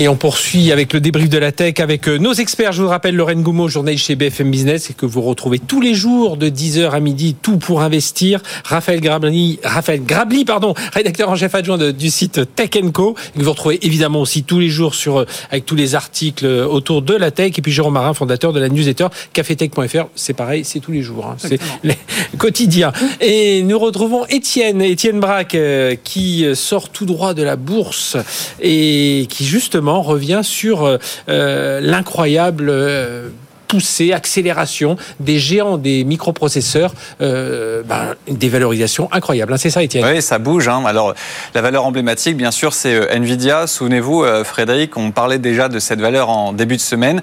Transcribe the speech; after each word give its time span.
Et 0.00 0.06
on 0.06 0.14
poursuit 0.14 0.70
avec 0.70 0.92
le 0.92 1.00
débrief 1.00 1.28
de 1.28 1.38
la 1.38 1.50
tech 1.50 1.80
avec 1.80 2.08
euh, 2.08 2.18
nos 2.18 2.32
experts. 2.32 2.70
Je 2.70 2.82
vous 2.82 2.88
rappelle 2.88 3.16
Lorraine 3.16 3.42
Goumeau, 3.42 3.66
journaliste 3.66 4.06
chez 4.06 4.14
BFM 4.14 4.48
Business 4.48 4.90
et 4.90 4.94
que 4.94 5.06
vous 5.06 5.22
retrouvez 5.22 5.58
tous 5.58 5.80
les 5.80 5.92
jours 5.92 6.36
de 6.36 6.48
10h 6.48 6.90
à 6.90 7.00
midi 7.00 7.34
tout 7.34 7.56
pour 7.56 7.82
investir. 7.82 8.40
Raphaël 8.62 9.00
Grabli, 9.00 9.58
Raphaël 9.64 10.04
Grabli, 10.04 10.44
pardon, 10.44 10.74
rédacteur 10.92 11.28
en 11.30 11.34
chef 11.34 11.52
adjoint 11.56 11.78
du 11.90 12.10
site 12.10 12.42
Tech 12.54 12.70
Co. 12.92 13.16
Et 13.34 13.40
que 13.40 13.44
vous 13.44 13.50
retrouvez 13.50 13.84
évidemment 13.84 14.20
aussi 14.20 14.44
tous 14.44 14.60
les 14.60 14.68
jours 14.68 14.94
sur, 14.94 15.18
euh, 15.18 15.26
avec 15.50 15.66
tous 15.66 15.74
les 15.74 15.96
articles 15.96 16.46
euh, 16.46 16.64
autour 16.64 17.02
de 17.02 17.16
la 17.16 17.32
tech. 17.32 17.58
Et 17.58 17.60
puis 17.60 17.72
Jérôme 17.72 17.94
Marin, 17.94 18.14
fondateur 18.14 18.52
de 18.52 18.60
la 18.60 18.68
newsletter 18.68 19.08
cafetech.fr. 19.32 20.06
C'est 20.14 20.34
pareil, 20.34 20.64
c'est 20.64 20.78
tous 20.78 20.92
les 20.92 21.02
jours. 21.02 21.26
Hein. 21.26 21.36
C'est 21.38 21.58
quotidien. 22.38 22.92
Et 23.20 23.64
nous 23.64 23.80
retrouvons 23.80 24.26
Étienne, 24.26 24.80
Étienne 24.80 25.18
Braque, 25.18 25.56
qui 26.04 26.46
sort 26.54 26.90
tout 26.90 27.04
droit 27.04 27.34
de 27.34 27.42
la 27.42 27.56
bourse 27.56 28.16
et 28.60 29.26
qui 29.28 29.44
justement 29.44 29.87
revient 29.92 30.40
sur 30.42 30.84
euh, 30.84 30.98
euh, 31.28 31.80
l'incroyable 31.80 32.68
euh, 32.68 33.28
poussée, 33.68 34.12
accélération 34.12 34.96
des 35.20 35.38
géants 35.38 35.76
des 35.76 36.02
microprocesseurs, 36.04 36.92
euh, 37.20 37.82
ben, 37.84 38.14
des 38.28 38.48
valorisations 38.48 39.08
incroyables. 39.12 39.52
Hein, 39.52 39.58
c'est 39.58 39.70
ça, 39.70 39.82
Étienne? 39.82 40.04
Oui, 40.04 40.22
ça 40.22 40.38
bouge. 40.38 40.68
Hein. 40.68 40.82
Alors, 40.86 41.14
la 41.54 41.60
valeur 41.60 41.84
emblématique, 41.84 42.36
bien 42.36 42.50
sûr, 42.50 42.72
c'est 42.72 42.94
euh, 42.94 43.14
Nvidia. 43.14 43.66
Souvenez-vous, 43.66 44.24
euh, 44.24 44.42
Frédéric, 44.42 44.96
on 44.96 45.10
parlait 45.10 45.38
déjà 45.38 45.68
de 45.68 45.78
cette 45.78 46.00
valeur 46.00 46.30
en 46.30 46.52
début 46.52 46.76
de 46.76 46.80
semaine, 46.80 47.20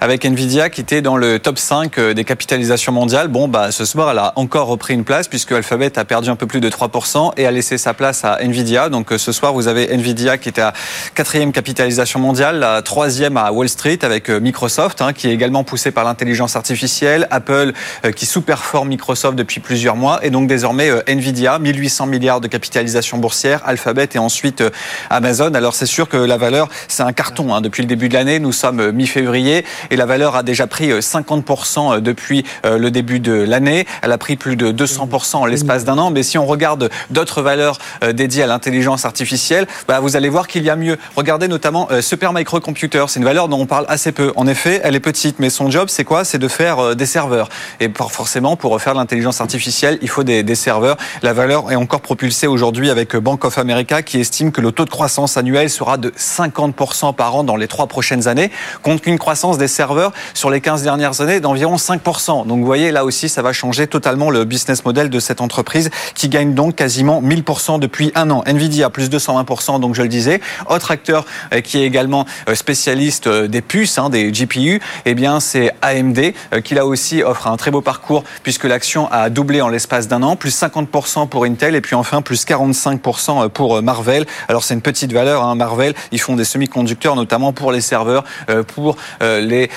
avec 0.00 0.24
Nvidia 0.24 0.68
qui 0.68 0.82
était 0.82 1.00
dans 1.00 1.16
le 1.16 1.38
top 1.38 1.58
5 1.58 1.98
des 1.98 2.24
capitalisations 2.24 2.92
mondiales. 2.92 3.28
Bon, 3.28 3.48
bah, 3.48 3.72
ce 3.72 3.84
soir, 3.86 4.10
elle 4.10 4.18
a 4.18 4.34
encore 4.36 4.68
repris 4.68 4.94
une 4.94 5.04
place, 5.04 5.28
puisque 5.28 5.52
Alphabet 5.52 5.98
a 5.98 6.04
perdu 6.04 6.28
un 6.28 6.36
peu 6.36 6.46
plus 6.46 6.60
de 6.60 6.68
3% 6.68 7.32
et 7.38 7.46
a 7.46 7.50
laissé 7.50 7.78
sa 7.78 7.94
place 7.94 8.24
à 8.24 8.42
Nvidia. 8.42 8.90
Donc, 8.90 9.08
ce 9.16 9.32
soir, 9.32 9.54
vous 9.54 9.66
avez 9.66 9.90
Nvidia 9.94 10.36
qui 10.36 10.50
était 10.50 10.60
à 10.60 10.74
quatrième 11.14 11.52
capitalisation 11.52 12.20
mondiale, 12.20 12.58
la 12.58 12.82
troisième 12.82 13.38
à 13.38 13.50
Wall 13.50 13.68
Street, 13.68 13.98
avec 14.02 14.28
Microsoft, 14.28 15.00
hein, 15.00 15.14
qui 15.14 15.28
est 15.28 15.32
également 15.32 15.64
poussé 15.64 15.85
par 15.90 16.04
l'intelligence 16.04 16.56
artificielle, 16.56 17.26
Apple 17.30 17.72
euh, 18.04 18.12
qui 18.12 18.26
sous-performe 18.26 18.88
Microsoft 18.88 19.36
depuis 19.36 19.60
plusieurs 19.60 19.96
mois, 19.96 20.20
et 20.22 20.30
donc 20.30 20.48
désormais 20.48 20.90
euh, 20.90 21.02
Nvidia, 21.06 21.58
1800 21.58 22.06
milliards 22.06 22.40
de 22.40 22.48
capitalisation 22.48 23.18
boursière, 23.18 23.62
Alphabet 23.64 24.08
et 24.14 24.18
ensuite 24.18 24.60
euh, 24.60 24.70
Amazon. 25.10 25.52
Alors 25.54 25.74
c'est 25.74 25.86
sûr 25.86 26.08
que 26.08 26.16
la 26.16 26.36
valeur, 26.36 26.68
c'est 26.88 27.02
un 27.02 27.12
carton. 27.12 27.54
Hein. 27.54 27.60
Depuis 27.60 27.82
le 27.82 27.88
début 27.88 28.08
de 28.08 28.14
l'année, 28.14 28.38
nous 28.38 28.52
sommes 28.52 28.90
mi-février, 28.90 29.64
et 29.90 29.96
la 29.96 30.06
valeur 30.06 30.36
a 30.36 30.42
déjà 30.42 30.66
pris 30.66 30.90
50% 30.90 32.00
depuis 32.00 32.44
le 32.64 32.90
début 32.90 33.20
de 33.20 33.32
l'année. 33.32 33.86
Elle 34.02 34.12
a 34.12 34.18
pris 34.18 34.36
plus 34.36 34.56
de 34.56 34.72
200% 34.72 35.36
en 35.36 35.46
l'espace 35.46 35.84
d'un 35.84 35.98
an. 35.98 36.10
Mais 36.10 36.22
si 36.22 36.38
on 36.38 36.46
regarde 36.46 36.90
d'autres 37.10 37.42
valeurs 37.42 37.78
dédiées 38.12 38.42
à 38.42 38.46
l'intelligence 38.46 39.04
artificielle, 39.04 39.66
bah, 39.88 40.00
vous 40.00 40.16
allez 40.16 40.28
voir 40.28 40.46
qu'il 40.46 40.62
y 40.62 40.70
a 40.70 40.76
mieux. 40.76 40.98
Regardez 41.16 41.48
notamment 41.48 41.88
Super 42.00 42.32
Microcomputer. 42.32 43.04
C'est 43.08 43.20
une 43.20 43.24
valeur 43.24 43.48
dont 43.48 43.60
on 43.60 43.66
parle 43.66 43.86
assez 43.88 44.12
peu. 44.12 44.32
En 44.36 44.46
effet, 44.46 44.80
elle 44.84 44.94
est 44.94 45.00
petite, 45.00 45.38
mais 45.38 45.50
son 45.50 45.70
c'est 45.88 46.04
quoi? 46.04 46.24
C'est 46.24 46.38
de 46.38 46.48
faire 46.48 46.78
euh, 46.78 46.94
des 46.94 47.06
serveurs. 47.06 47.48
Et 47.80 47.90
forcément, 48.08 48.56
pour 48.56 48.80
faire 48.80 48.94
de 48.94 48.98
l'intelligence 48.98 49.40
artificielle, 49.40 49.98
il 50.00 50.08
faut 50.08 50.22
des, 50.22 50.54
serveurs. 50.54 50.96
La 51.22 51.32
valeur 51.32 51.70
est 51.70 51.76
encore 51.76 52.00
propulsée 52.00 52.46
aujourd'hui 52.46 52.88
avec 52.88 53.14
Bank 53.16 53.44
of 53.44 53.58
America 53.58 54.02
qui 54.02 54.18
estime 54.18 54.52
que 54.52 54.60
le 54.60 54.72
taux 54.72 54.84
de 54.84 54.90
croissance 54.90 55.36
annuel 55.36 55.68
sera 55.68 55.98
de 55.98 56.10
50% 56.10 57.14
par 57.14 57.36
an 57.36 57.44
dans 57.44 57.56
les 57.56 57.68
trois 57.68 57.86
prochaines 57.86 58.26
années, 58.26 58.50
contre 58.82 59.06
une 59.06 59.18
croissance 59.18 59.58
des 59.58 59.68
serveurs 59.68 60.12
sur 60.32 60.50
les 60.50 60.60
15 60.60 60.82
dernières 60.82 61.20
années 61.20 61.40
d'environ 61.40 61.76
5%. 61.76 62.46
Donc 62.46 62.60
vous 62.60 62.66
voyez, 62.66 62.90
là 62.90 63.04
aussi, 63.04 63.28
ça 63.28 63.42
va 63.42 63.52
changer 63.52 63.86
totalement 63.86 64.30
le 64.30 64.44
business 64.44 64.84
model 64.84 65.10
de 65.10 65.20
cette 65.20 65.40
entreprise 65.40 65.90
qui 66.14 66.28
gagne 66.28 66.54
donc 66.54 66.76
quasiment 66.76 67.20
1000% 67.20 67.78
depuis 67.78 68.12
un 68.14 68.30
an. 68.30 68.42
Nvidia, 68.46 68.88
plus 68.88 69.10
220%, 69.10 69.80
donc 69.80 69.94
je 69.94 70.02
le 70.02 70.08
disais. 70.08 70.40
Autre 70.70 70.90
acteur 70.90 71.26
euh, 71.52 71.60
qui 71.60 71.78
est 71.78 71.84
également 71.84 72.24
euh, 72.48 72.54
spécialiste 72.54 73.28
des 73.28 73.60
puces, 73.60 73.98
hein, 73.98 74.08
des 74.08 74.30
GPU, 74.30 74.80
eh 75.04 75.14
bien, 75.14 75.40
c'est 75.40 75.65
AMD, 75.82 76.32
euh, 76.52 76.60
qui 76.60 76.74
là 76.74 76.86
aussi 76.86 77.22
offre 77.22 77.46
un 77.46 77.56
très 77.56 77.70
beau 77.70 77.80
parcours 77.80 78.24
puisque 78.42 78.64
l'action 78.64 79.08
a 79.10 79.30
doublé 79.30 79.60
en 79.60 79.68
l'espace 79.68 80.08
d'un 80.08 80.22
an, 80.22 80.36
plus 80.36 80.56
50% 80.56 81.28
pour 81.28 81.44
Intel 81.44 81.74
et 81.74 81.80
puis 81.80 81.94
enfin 81.94 82.22
plus 82.22 82.44
45% 82.46 83.44
euh, 83.44 83.48
pour 83.48 83.76
euh, 83.76 83.80
Marvel. 83.82 84.26
Alors 84.48 84.64
c'est 84.64 84.74
une 84.74 84.82
petite 84.82 85.12
valeur, 85.12 85.42
hein, 85.44 85.54
Marvel, 85.54 85.94
ils 86.12 86.20
font 86.20 86.36
des 86.36 86.44
semi-conducteurs 86.44 87.16
notamment 87.16 87.52
pour 87.52 87.72
les 87.72 87.80
serveurs, 87.80 88.24
pour 88.66 88.96
les 89.20 89.70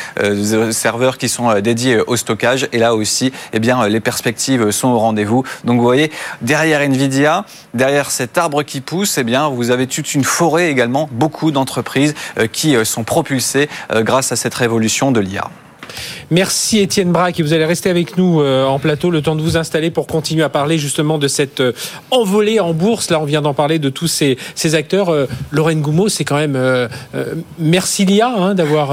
serveurs 0.71 1.17
qui 1.17 1.29
sont 1.29 1.59
dédiés 1.59 1.99
au 1.99 2.15
stockage 2.15 2.67
et 2.71 2.79
là 2.79 2.95
aussi, 2.95 3.31
eh 3.53 3.59
bien, 3.59 3.87
les 3.87 3.99
perspectives 3.99 4.71
sont 4.71 4.89
au 4.89 4.99
rendez-vous. 4.99 5.43
Donc 5.63 5.77
vous 5.77 5.83
voyez, 5.83 6.11
derrière 6.41 6.81
Nvidia, 6.81 7.45
derrière 7.73 8.11
cet 8.11 8.37
arbre 8.37 8.63
qui 8.63 8.81
pousse, 8.81 9.17
eh 9.17 9.23
bien, 9.23 9.49
vous 9.49 9.71
avez 9.71 9.87
toute 9.87 10.13
une 10.13 10.23
forêt 10.23 10.69
également, 10.69 11.09
beaucoup 11.11 11.51
d'entreprises 11.51 12.13
qui 12.51 12.75
sont 12.85 13.03
propulsées 13.03 13.69
grâce 13.91 14.31
à 14.31 14.35
cette 14.35 14.55
révolution 14.55 15.11
de 15.11 15.19
l'IA. 15.19 15.49
Merci 16.31 16.79
Étienne 16.79 17.11
Braque 17.11 17.39
et 17.39 17.43
vous 17.43 17.53
allez 17.53 17.65
rester 17.65 17.89
avec 17.89 18.17
nous 18.17 18.41
euh, 18.41 18.65
en 18.65 18.79
plateau 18.79 19.09
le 19.09 19.21
temps 19.21 19.35
de 19.35 19.41
vous 19.41 19.57
installer 19.57 19.89
pour 19.89 20.07
continuer 20.07 20.43
à 20.43 20.49
parler 20.49 20.77
justement 20.77 21.17
de 21.17 21.27
cette 21.27 21.59
euh, 21.59 21.73
envolée 22.11 22.59
en 22.59 22.73
bourse. 22.73 23.09
Là, 23.09 23.19
on 23.19 23.25
vient 23.25 23.41
d'en 23.41 23.53
parler 23.53 23.79
de 23.79 23.89
tous 23.89 24.07
ces, 24.07 24.37
ces 24.55 24.75
acteurs. 24.75 25.09
Euh, 25.09 25.27
Lorraine 25.51 25.81
Goumeau, 25.81 26.09
c'est 26.09 26.23
quand 26.23 26.37
même 26.37 26.57
merci 27.57 28.05
Lia 28.05 28.31
hein, 28.35 28.53
d'avoir 28.53 28.89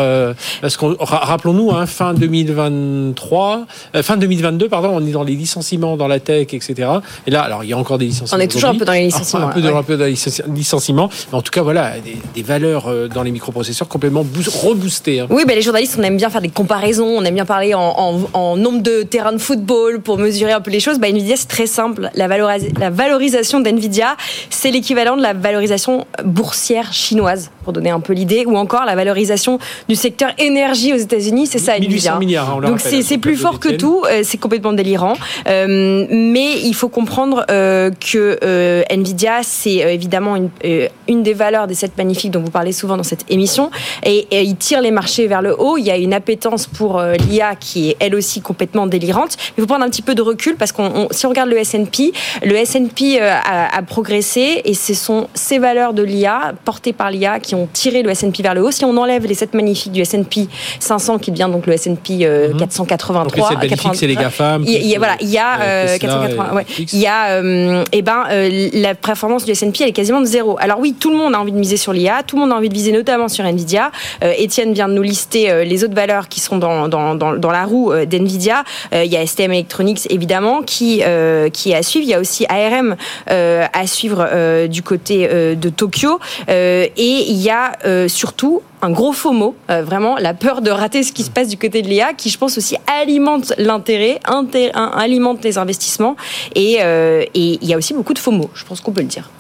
parce 0.60 0.76
qu'on 0.76 0.96
rappelons-nous 0.98 1.72
hein, 1.72 1.86
fin 1.86 2.14
2023, 2.14 3.66
fin 4.02 4.16
2022 4.16 4.68
pardon, 4.68 4.90
on 4.92 5.06
est 5.06 5.12
dans 5.12 5.22
les 5.22 5.34
licenciements 5.34 5.96
dans 5.96 6.08
la 6.08 6.20
tech 6.20 6.48
etc. 6.52 6.88
Et 7.26 7.30
là, 7.30 7.42
alors 7.42 7.64
il 7.64 7.70
y 7.70 7.72
a 7.72 7.78
encore 7.78 7.98
des 7.98 8.06
licenciements. 8.06 8.40
On 8.40 8.44
est 8.44 8.48
toujours 8.48 8.70
un 8.70 8.78
peu 8.78 8.84
dans 8.84 8.92
les 8.92 9.04
licenciements. 9.04 9.48
un 9.48 9.52
peu, 9.52 9.60
dans, 9.60 9.82
dans 9.82 10.04
les 10.04 10.16
licenciements. 10.54 11.10
Mais 11.30 11.38
en 11.38 11.42
tout 11.42 11.50
cas, 11.52 11.62
voilà 11.62 11.94
des, 12.34 12.42
valeurs 12.42 12.86
dans 13.08 13.22
les 13.22 13.30
microprocesseurs 13.30 13.88
complètement 13.88 14.24
reboostées. 14.64 15.20
Hein. 15.20 15.26
Oui, 15.30 15.44
ben 15.46 15.54
les 15.54 15.62
journalistes, 15.62 15.96
on 15.98 16.02
aime 16.02 16.16
bien 16.16 16.30
faire 16.30 16.40
des 16.40 16.48
comparaisons. 16.48 16.85
On 16.98 17.24
aime 17.24 17.34
bien 17.34 17.44
parler 17.44 17.74
en, 17.74 18.56
nombre 18.56 18.80
de 18.80 19.02
terrains 19.02 19.32
de 19.32 19.38
football 19.38 20.00
pour 20.00 20.19
mesurer 20.19 20.52
un 20.52 20.60
peu 20.60 20.70
les 20.70 20.78
choses. 20.78 20.98
Bah, 20.98 21.08
Nvidia, 21.08 21.36
c'est 21.36 21.48
très 21.48 21.66
simple. 21.66 22.10
La, 22.14 22.28
la 22.28 22.91
valorisation 22.91 23.60
d'Nvidia, 23.60 24.16
c'est 24.50 24.70
l'équivalent 24.70 25.16
de 25.16 25.22
la 25.22 25.32
valorisation 25.32 26.06
boursière 26.24 26.92
chinoise, 26.92 27.50
pour 27.64 27.72
donner 27.72 27.91
un 27.91 27.98
peu 27.98 28.12
l'idée, 28.12 28.44
ou 28.47 28.56
encore 28.56 28.84
la 28.84 28.94
valorisation 28.94 29.58
du 29.88 29.97
secteur 29.97 30.30
énergie 30.38 30.92
aux 30.92 30.98
États-Unis. 30.98 31.48
C'est 31.48 31.58
ça, 31.58 31.76
Nvidia. 31.76 32.19
milliards. 32.19 32.60
Donc 32.60 32.80
c'est 32.80 33.18
plus 33.18 33.36
fort 33.36 33.58
que 33.58 33.70
tout. 33.70 34.04
Euh, 34.08 34.20
c'est 34.22 34.38
complètement 34.38 34.72
délirant. 34.72 35.14
Euh, 35.48 36.06
mais 36.10 36.60
il 36.62 36.74
faut 36.74 36.88
comprendre 36.88 37.44
euh, 37.50 37.91
que 37.91 38.38
Nvidia, 38.91 39.42
c'est 39.42 39.94
évidemment 39.94 40.36
une, 40.36 40.50
une 41.08 41.22
des 41.22 41.34
valeurs 41.34 41.66
des 41.66 41.74
sept 41.74 41.97
magnifiques 41.98 42.30
dont 42.30 42.42
vous 42.42 42.50
parlez 42.50 42.72
souvent 42.72 42.97
dans 42.97 43.03
cette 43.03 43.24
émission. 43.28 43.70
Et, 44.04 44.26
et 44.30 44.42
il 44.42 44.56
tire 44.56 44.80
les 44.80 44.92
marchés 44.92 45.26
vers 45.26 45.42
le 45.42 45.60
haut. 45.60 45.76
Il 45.78 45.84
y 45.84 45.91
a 45.91 45.97
une 45.97 46.14
appétence 46.14 46.68
pour 46.76 47.00
l'IA 47.00 47.54
qui 47.54 47.91
est 47.91 47.97
elle 48.00 48.14
aussi 48.14 48.41
complètement 48.41 48.87
délirante. 48.87 49.37
Il 49.56 49.60
faut 49.60 49.66
prendre 49.66 49.84
un 49.84 49.91
petit 49.91 50.03
peu 50.03 50.14
de 50.14 50.22
recul 50.22 50.56
parce 50.56 50.72
qu'on, 50.72 51.09
si 51.10 51.26
on 51.26 51.28
regarde 51.28 51.50
le 51.50 51.59
S&P, 51.59 52.12
le 52.44 52.54
S&P 52.54 53.20
euh, 53.20 53.32
a, 53.32 53.82
progressé 53.82 54.62
et 54.64 54.75
ce 54.75 54.94
sont 54.94 55.28
ces 55.34 55.59
valeurs 55.59 55.92
de 55.92 56.03
l'IA 56.03 56.54
portées 56.65 56.92
par 56.92 57.10
l'IA 57.10 57.41
qui 57.41 57.54
ont 57.54 57.69
tiré 57.72 58.03
le 58.03 58.10
S&P 58.10 58.42
vers 58.42 58.54
le 58.54 58.65
haut. 58.65 58.70
Si 58.70 58.84
on 58.84 58.97
enlève 58.97 59.26
les 59.26 59.34
7 59.34 59.54
magnifiques 59.54 59.92
du 59.92 60.00
S&P 60.00 60.48
500 60.81 61.19
qui 61.19 61.31
devient 61.31 61.48
donc 61.50 61.66
le 61.66 61.75
S&P 61.75 62.28
483, 62.59 63.25
donc 63.25 63.36
les 63.36 63.42
c'est 63.94 64.06
les 64.06 64.16
GAFAM. 64.16 64.65
Il, 64.66 64.86
y, 64.86 64.97
voilà, 64.97 65.16
il 65.20 65.28
y 65.28 65.38
a 65.38 65.97
480, 65.98 66.54
ouais, 66.54 66.66
il 66.92 66.98
y 66.98 67.06
a 67.06 67.41
eh 67.92 68.03
ben 68.03 68.25
euh, 68.31 68.69
la 68.72 68.94
performance 68.94 69.44
du 69.44 69.53
S&P 69.53 69.78
elle 69.81 69.88
est 69.91 69.92
quasiment 69.92 70.20
de 70.20 70.26
zéro. 70.26 70.56
Alors 70.60 70.81
oui, 70.81 70.94
tout 70.98 71.10
le 71.10 71.16
monde 71.16 71.34
a 71.34 71.41
envie 71.41 71.53
de 71.53 71.59
miser 71.59 71.76
sur 71.76 71.92
l'IA, 71.92 72.22
tout 72.26 72.36
le 72.36 72.42
monde 72.42 72.53
a 72.53 72.56
envie 72.56 72.69
de 72.69 72.75
viser 72.75 72.92
notamment 72.92 73.28
sur 73.28 73.44
Nvidia. 73.44 73.91
Euh, 74.22 74.32
Étienne 74.36 74.72
vient 74.72 74.88
de 74.88 74.94
nous 74.94 75.03
lister 75.03 75.65
les 75.65 75.84
autres 75.84 75.94
valeurs 75.94 76.28
qui 76.28 76.41
sont 76.41 76.59
dans 76.59 76.66
dans, 76.88 77.50
la 77.50 77.65
roue 77.65 77.93
euh, 77.93 78.06
d'NVIDIA. 78.06 78.65
Euh, 78.93 79.04
il 79.04 79.12
y 79.12 79.16
a 79.16 79.27
STM 79.27 79.53
Electronics, 79.53 80.06
évidemment, 80.10 80.62
qui, 80.62 81.03
euh, 81.04 81.48
qui 81.48 81.72
est 81.72 81.77
à 81.77 81.83
suivre. 81.83 82.04
Il 82.04 82.10
y 82.10 82.15
a 82.15 82.21
aussi 82.21 82.47
ARM 82.48 82.97
à 83.28 83.86
suivre 83.86 84.66
du 84.66 84.83
côté 84.83 85.28
de 85.28 85.68
Tokyo. 85.68 86.18
et 86.48 86.91
il 86.97 87.36
y 87.36 87.51
a 87.51 87.72
surtout 88.09 88.63
un 88.83 88.91
gros 88.91 89.13
faux 89.13 89.33
mot, 89.33 89.54
vraiment 89.68 90.16
la 90.16 90.34
peur 90.34 90.60
de 90.60 90.71
rater 90.71 91.03
ce 91.03 91.13
qui 91.13 91.22
se 91.22 91.30
passe 91.30 91.48
du 91.48 91.57
côté 91.57 91.83
de 91.83 91.89
l'IA, 91.89 92.13
qui 92.15 92.30
je 92.30 92.39
pense 92.39 92.59
aussi 92.59 92.77
alimente 93.01 93.53
l'intérêt, 93.59 94.21
alimente 94.74 95.45
les 95.45 95.59
investissements, 95.59 96.16
et, 96.54 96.78
il 97.34 97.65
y 97.65 97.74
a 97.74 97.77
aussi 97.77 97.95
beaucoup 97.95 98.15
de 98.15 98.19
faux 98.19 98.33
mots, 98.33 98.51
je 98.54 98.65
pense 98.65 98.80
qu'on 98.80 98.92
peut 98.92 99.03
le 99.03 99.09
dire. 99.09 99.30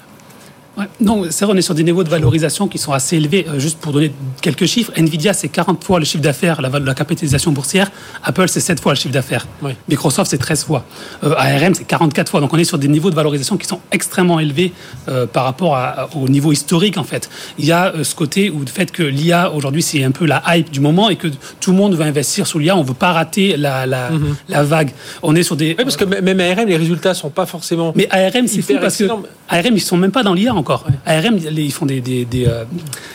Non, 1.00 1.24
c'est 1.30 1.44
vrai, 1.44 1.54
on 1.54 1.56
est 1.56 1.62
sur 1.62 1.74
des 1.74 1.84
niveaux 1.84 2.04
de 2.04 2.08
valorisation 2.08 2.68
qui 2.68 2.78
sont 2.78 2.92
assez 2.92 3.16
élevés. 3.16 3.46
Euh, 3.48 3.58
juste 3.58 3.78
pour 3.78 3.92
donner 3.92 4.12
quelques 4.42 4.66
chiffres, 4.66 4.92
Nvidia, 4.96 5.32
c'est 5.32 5.48
40 5.48 5.82
fois 5.82 5.98
le 5.98 6.04
chiffre 6.04 6.22
d'affaires, 6.22 6.60
la, 6.60 6.68
la, 6.68 6.94
capitalisation 6.94 7.52
boursière. 7.52 7.90
Apple, 8.22 8.48
c'est 8.48 8.60
7 8.60 8.80
fois 8.80 8.92
le 8.92 8.98
chiffre 8.98 9.14
d'affaires. 9.14 9.46
Microsoft, 9.88 10.30
c'est 10.30 10.38
13 10.38 10.64
fois. 10.64 10.84
Euh, 11.24 11.34
ARM, 11.36 11.74
c'est 11.74 11.84
44 11.84 12.30
fois. 12.30 12.40
Donc 12.40 12.52
on 12.52 12.58
est 12.58 12.64
sur 12.64 12.78
des 12.78 12.88
niveaux 12.88 13.10
de 13.10 13.14
valorisation 13.14 13.56
qui 13.56 13.66
sont 13.66 13.80
extrêmement 13.90 14.38
élevés 14.40 14.72
euh, 15.08 15.26
par 15.26 15.44
rapport 15.44 15.76
à, 15.76 16.08
au 16.14 16.28
niveau 16.28 16.52
historique, 16.52 16.98
en 16.98 17.04
fait. 17.04 17.30
Il 17.58 17.64
y 17.66 17.72
a 17.72 17.92
ce 18.02 18.14
côté 18.14 18.50
où 18.50 18.60
le 18.60 18.66
fait 18.66 18.90
que 18.90 19.02
l'IA, 19.02 19.52
aujourd'hui, 19.52 19.82
c'est 19.82 20.04
un 20.04 20.10
peu 20.10 20.26
la 20.26 20.42
hype 20.48 20.70
du 20.70 20.80
moment 20.80 21.08
et 21.08 21.16
que 21.16 21.28
tout 21.60 21.70
le 21.70 21.76
monde 21.76 21.94
veut 21.94 22.04
investir 22.04 22.46
sur 22.46 22.58
l'IA. 22.58 22.76
On 22.76 22.82
ne 22.82 22.88
veut 22.88 22.94
pas 22.94 23.12
rater 23.12 23.56
la, 23.56 23.86
la, 23.86 24.10
Mhm. 24.10 24.36
la, 24.48 24.62
vague. 24.62 24.90
On 25.22 25.34
est 25.34 25.42
sur 25.42 25.56
des. 25.56 25.74
Oui, 25.78 25.84
parce 25.84 25.96
que 25.96 26.04
même 26.04 26.40
ARM, 26.40 26.68
les 26.68 26.76
résultats 26.76 27.14
sont 27.14 27.30
pas 27.30 27.46
forcément. 27.46 27.92
Mais 27.96 28.08
ARM, 28.10 28.46
c'est 28.46 28.62
fou 28.62 28.74
parce 28.80 28.96
que. 28.96 29.04
ARM, 29.48 29.74
ils 29.74 29.80
sont 29.80 29.96
même 29.96 30.10
pas 30.10 30.22
dans 30.22 30.34
l'IA 30.34 30.52
encore. 30.66 30.84
ARM, 31.06 31.38
ils 31.56 31.72
font 31.72 31.86
des, 31.86 32.00
des, 32.00 32.24
des, 32.24 32.46
euh, 32.46 32.64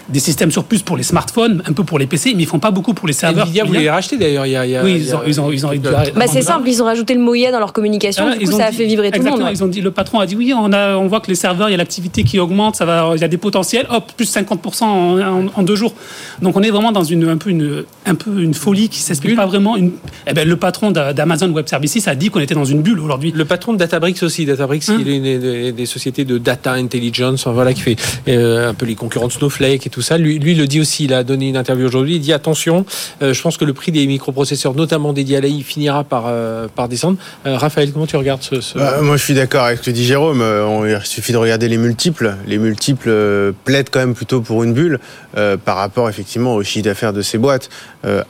des 0.09 0.19
systèmes 0.21 0.51
sur 0.51 0.63
puce 0.63 0.81
pour 0.83 0.95
les 0.95 1.03
smartphones, 1.03 1.61
un 1.67 1.73
peu 1.73 1.83
pour 1.83 1.99
les 1.99 2.05
PC, 2.07 2.33
mais 2.35 2.43
ils 2.43 2.47
font 2.47 2.59
pas 2.59 2.71
beaucoup 2.71 2.93
pour 2.93 3.07
les 3.07 3.13
serveurs. 3.13 3.43
Nvidia 3.45 3.65
voulait 3.65 3.81
les 3.81 3.89
racheter 3.89 4.17
d'ailleurs. 4.17 4.45
Il 4.45 4.51
y 4.53 4.55
a, 4.55 4.65
il 4.65 4.71
y 4.71 4.75
a- 4.77 4.83
Oui, 4.83 4.93
il 4.95 5.01
y 5.01 5.05
ils 5.07 5.15
ont, 5.15 5.21
ils 5.27 5.39
ont, 5.41 5.51
ils 5.51 5.65
ont, 5.65 5.71
Bah, 6.15 6.27
c'est 6.27 6.41
simple, 6.41 6.67
ils 6.69 6.81
ont 6.81 6.85
rajouté 6.85 7.13
le 7.13 7.19
mot 7.19 7.35
IA 7.35 7.51
dans 7.51 7.59
leur 7.59 7.73
communication, 7.73 8.25
Ah, 8.27 8.35
du 8.37 8.43
ils 8.43 8.47
coup 8.47 8.55
ont 8.55 8.57
ça 8.57 8.67
a 8.67 8.71
fait 8.71 8.85
vibrer 8.85 9.11
tout 9.11 9.21
le 9.21 9.29
monde. 9.29 9.41
ouais. 9.41 9.51
Ils 9.53 9.63
ont 9.63 9.67
dit, 9.67 9.81
le 9.81 9.91
patron 9.91 10.19
a 10.19 10.25
dit 10.25 10.35
oui, 10.35 10.53
on, 10.57 10.71
a, 10.71 10.95
on 10.95 11.07
voit 11.07 11.19
que 11.19 11.27
les 11.27 11.35
serveurs, 11.35 11.67
il 11.67 11.71
y 11.71 11.75
a 11.75 11.77
l'activité 11.77 12.23
qui 12.23 12.39
augmente, 12.39 12.75
ça 12.77 12.85
va, 12.85 13.11
il 13.15 13.21
y 13.21 13.23
a 13.23 13.27
des 13.27 13.37
potentiels, 13.37 13.85
hop, 13.89 14.11
plus 14.15 14.31
50% 14.33 14.83
en, 14.83 15.19
en- 15.19 15.47
en 15.53 15.63
deux 15.63 15.75
jours. 15.75 15.93
Donc 16.41 16.55
on 16.55 16.61
est 16.63 16.69
vraiment 16.71 16.91
dans 16.91 17.03
une, 17.03 17.27
un, 17.27 17.37
peu 17.37 17.49
une, 17.49 17.83
un 18.05 18.15
peu 18.15 18.41
une 18.41 18.53
folie 18.53 18.87
qui 18.89 18.99
s'explique 18.99 19.35
pas 19.35 19.45
vraiment. 19.45 19.75
Une... 19.75 19.91
Eh 20.27 20.33
ben, 20.33 20.47
le 20.47 20.55
patron 20.55 20.91
d'a- 20.91 21.13
d'Amazon 21.13 21.49
Web 21.51 21.67
Services 21.67 22.07
a 22.07 22.15
dit 22.15 22.29
qu'on 22.29 22.39
était 22.39 22.55
dans 22.55 22.65
une 22.65 22.81
bulle 22.81 22.99
aujourd'hui. 22.99 23.31
Le 23.35 23.45
patron 23.45 23.73
de 23.73 23.77
Databricks 23.77 24.23
aussi, 24.23 24.45
Databricks, 24.45 24.83
Hein 24.89 24.97
il 24.99 25.07
est 25.09 25.17
une 25.17 25.39
des, 25.39 25.71
des 25.71 25.85
sociétés 25.85 26.25
de 26.25 26.37
data 26.37 26.73
intelligence, 26.73 27.40
voilà, 27.49 27.73
qui 27.73 27.81
fait 27.81 27.95
euh, 28.27 28.69
un 28.69 28.73
peu 28.73 28.85
les 28.85 28.95
concurrents 28.95 29.27
de 29.27 29.31
Snowflake 29.31 29.87
et 29.87 29.89
tout 29.89 30.01
ça. 30.01 30.17
Lui, 30.17 30.39
lui 30.39 30.55
le 30.55 30.67
dit 30.67 30.79
aussi. 30.79 31.05
Il 31.05 31.13
a 31.13 31.23
donné 31.23 31.49
une 31.49 31.57
interview 31.57 31.87
aujourd'hui. 31.87 32.15
Il 32.15 32.21
dit 32.21 32.33
attention, 32.33 32.85
euh, 33.21 33.33
je 33.33 33.41
pense 33.41 33.57
que 33.57 33.65
le 33.65 33.73
prix 33.73 33.91
des 33.91 34.05
microprocesseurs, 34.05 34.75
notamment 34.75 35.13
dédiés 35.13 35.37
à 35.37 35.41
l'AI, 35.41 35.61
finira 35.61 36.03
par 36.03 36.25
euh, 36.27 36.67
par 36.73 36.87
descendre. 36.87 37.17
Raphaël, 37.45 37.91
comment 37.91 38.05
tu 38.05 38.17
regardes 38.17 38.41
ce, 38.43 38.77
Bah, 38.77 39.01
moi, 39.01 39.17
je 39.17 39.23
suis 39.23 39.33
d'accord 39.33 39.63
avec 39.63 39.79
ce 39.79 39.83
que 39.83 39.91
dit 39.91 40.05
Jérôme. 40.05 40.43
Il 40.87 40.99
suffit 41.05 41.31
de 41.31 41.37
regarder 41.37 41.67
les 41.67 41.77
multiples. 41.77 42.35
Les 42.45 42.57
multiples 42.57 43.53
plaident 43.65 43.89
quand 43.89 43.99
même 43.99 44.13
plutôt 44.13 44.41
pour 44.41 44.63
une 44.63 44.73
bulle 44.73 44.99
par 45.33 45.77
rapport 45.77 46.09
effectivement 46.09 46.55
au 46.55 46.63
chiffre 46.63 46.85
d'affaires 46.85 47.13
de 47.13 47.21
ces 47.21 47.37
boîtes. 47.37 47.69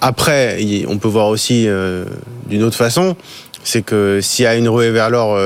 Après, 0.01 0.59
on 0.87 0.97
peut 0.97 1.07
voir 1.07 1.27
aussi 1.27 1.67
d'une 2.47 2.63
autre 2.63 2.77
façon, 2.77 3.15
c'est 3.63 3.81
que 3.81 4.19
s'il 4.21 4.43
y 4.43 4.47
a 4.47 4.55
une 4.55 4.69
ruée 4.69 4.91
vers 4.91 5.09
l'or. 5.09 5.37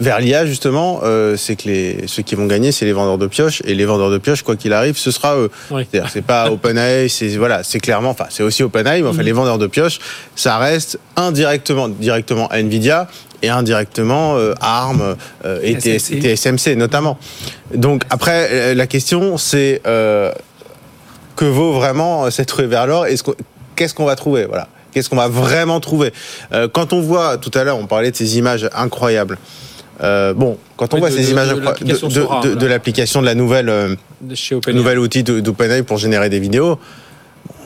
Euh, 0.00 0.04
vers 0.04 0.20
l'IA 0.20 0.46
justement, 0.46 1.00
euh, 1.04 1.36
c'est 1.36 1.56
que 1.56 1.68
les, 1.68 2.06
ceux 2.06 2.22
qui 2.22 2.34
vont 2.34 2.46
gagner, 2.46 2.72
c'est 2.72 2.84
les 2.84 2.92
vendeurs 2.92 3.18
de 3.18 3.26
pioches 3.26 3.62
et 3.64 3.74
les 3.74 3.84
vendeurs 3.84 4.10
de 4.10 4.18
pioches, 4.18 4.42
quoi 4.42 4.56
qu'il 4.56 4.72
arrive, 4.72 4.96
ce 4.96 5.10
sera 5.10 5.36
eux. 5.36 5.50
Oui. 5.70 5.86
C'est-à-dire, 5.90 6.10
c'est 6.12 6.22
pas 6.24 6.50
OpenAI, 6.50 7.08
c'est 7.08 7.28
voilà, 7.36 7.62
c'est 7.62 7.80
clairement, 7.80 8.10
enfin, 8.10 8.26
c'est 8.30 8.42
aussi 8.42 8.62
OpenAI, 8.62 9.02
mais 9.02 9.08
enfin, 9.08 9.22
les 9.22 9.32
vendeurs 9.32 9.58
de 9.58 9.66
pioches, 9.66 9.98
ça 10.36 10.58
reste 10.58 10.98
indirectement, 11.16 11.88
directement 11.88 12.48
Nvidia 12.52 13.08
et 13.42 13.48
indirectement 13.50 14.36
euh, 14.36 14.54
ARM 14.60 15.16
euh, 15.44 15.58
et 15.62 15.74
TSMC. 15.76 16.20
TS- 16.20 16.36
TSMC 16.56 16.76
notamment. 16.76 17.18
Donc 17.74 18.02
après, 18.10 18.48
euh, 18.50 18.74
la 18.74 18.86
question 18.86 19.36
c'est 19.38 19.82
euh, 19.86 20.32
que 21.36 21.44
vaut 21.44 21.72
vraiment 21.72 22.30
cette 22.30 22.50
ruée 22.52 22.66
vers 22.66 22.86
l'or 22.86 23.06
Est-ce 23.06 23.22
qu'on- 23.22 23.34
Qu'est-ce 23.76 23.92
qu'on 23.92 24.04
va 24.06 24.14
trouver 24.16 24.44
Voilà. 24.46 24.68
Qu'est-ce 24.92 25.08
qu'on 25.10 25.16
va 25.16 25.26
vraiment 25.28 25.80
trouver? 25.80 26.12
Euh, 26.52 26.68
Quand 26.72 26.92
on 26.92 27.00
voit, 27.00 27.36
tout 27.38 27.50
à 27.54 27.64
l'heure, 27.64 27.76
on 27.76 27.86
parlait 27.88 28.12
de 28.12 28.16
ces 28.16 28.38
images 28.38 28.68
incroyables. 28.72 29.36
Euh, 30.02 30.34
bon, 30.34 30.58
quand 30.76 30.92
on 30.92 30.96
Oui, 30.96 31.00
voit 31.00 31.10
de- 31.10 31.16
ces 31.16 31.24
de- 31.26 31.30
images 31.30 31.48
de 31.54 32.66
l'application 32.66 33.20
de, 33.20 33.26
la 33.26 33.34
nouvelle 33.34 33.68
euh, 33.68 33.94
de 34.20 34.34
chez 34.34 34.54
OpenAI 34.54 34.76
nouvel 34.76 34.98
outil 34.98 35.22
d'OpenAI 35.22 35.82
pour 35.82 35.98
générer 35.98 36.28
des 36.28 36.40
vidéos, 36.40 36.78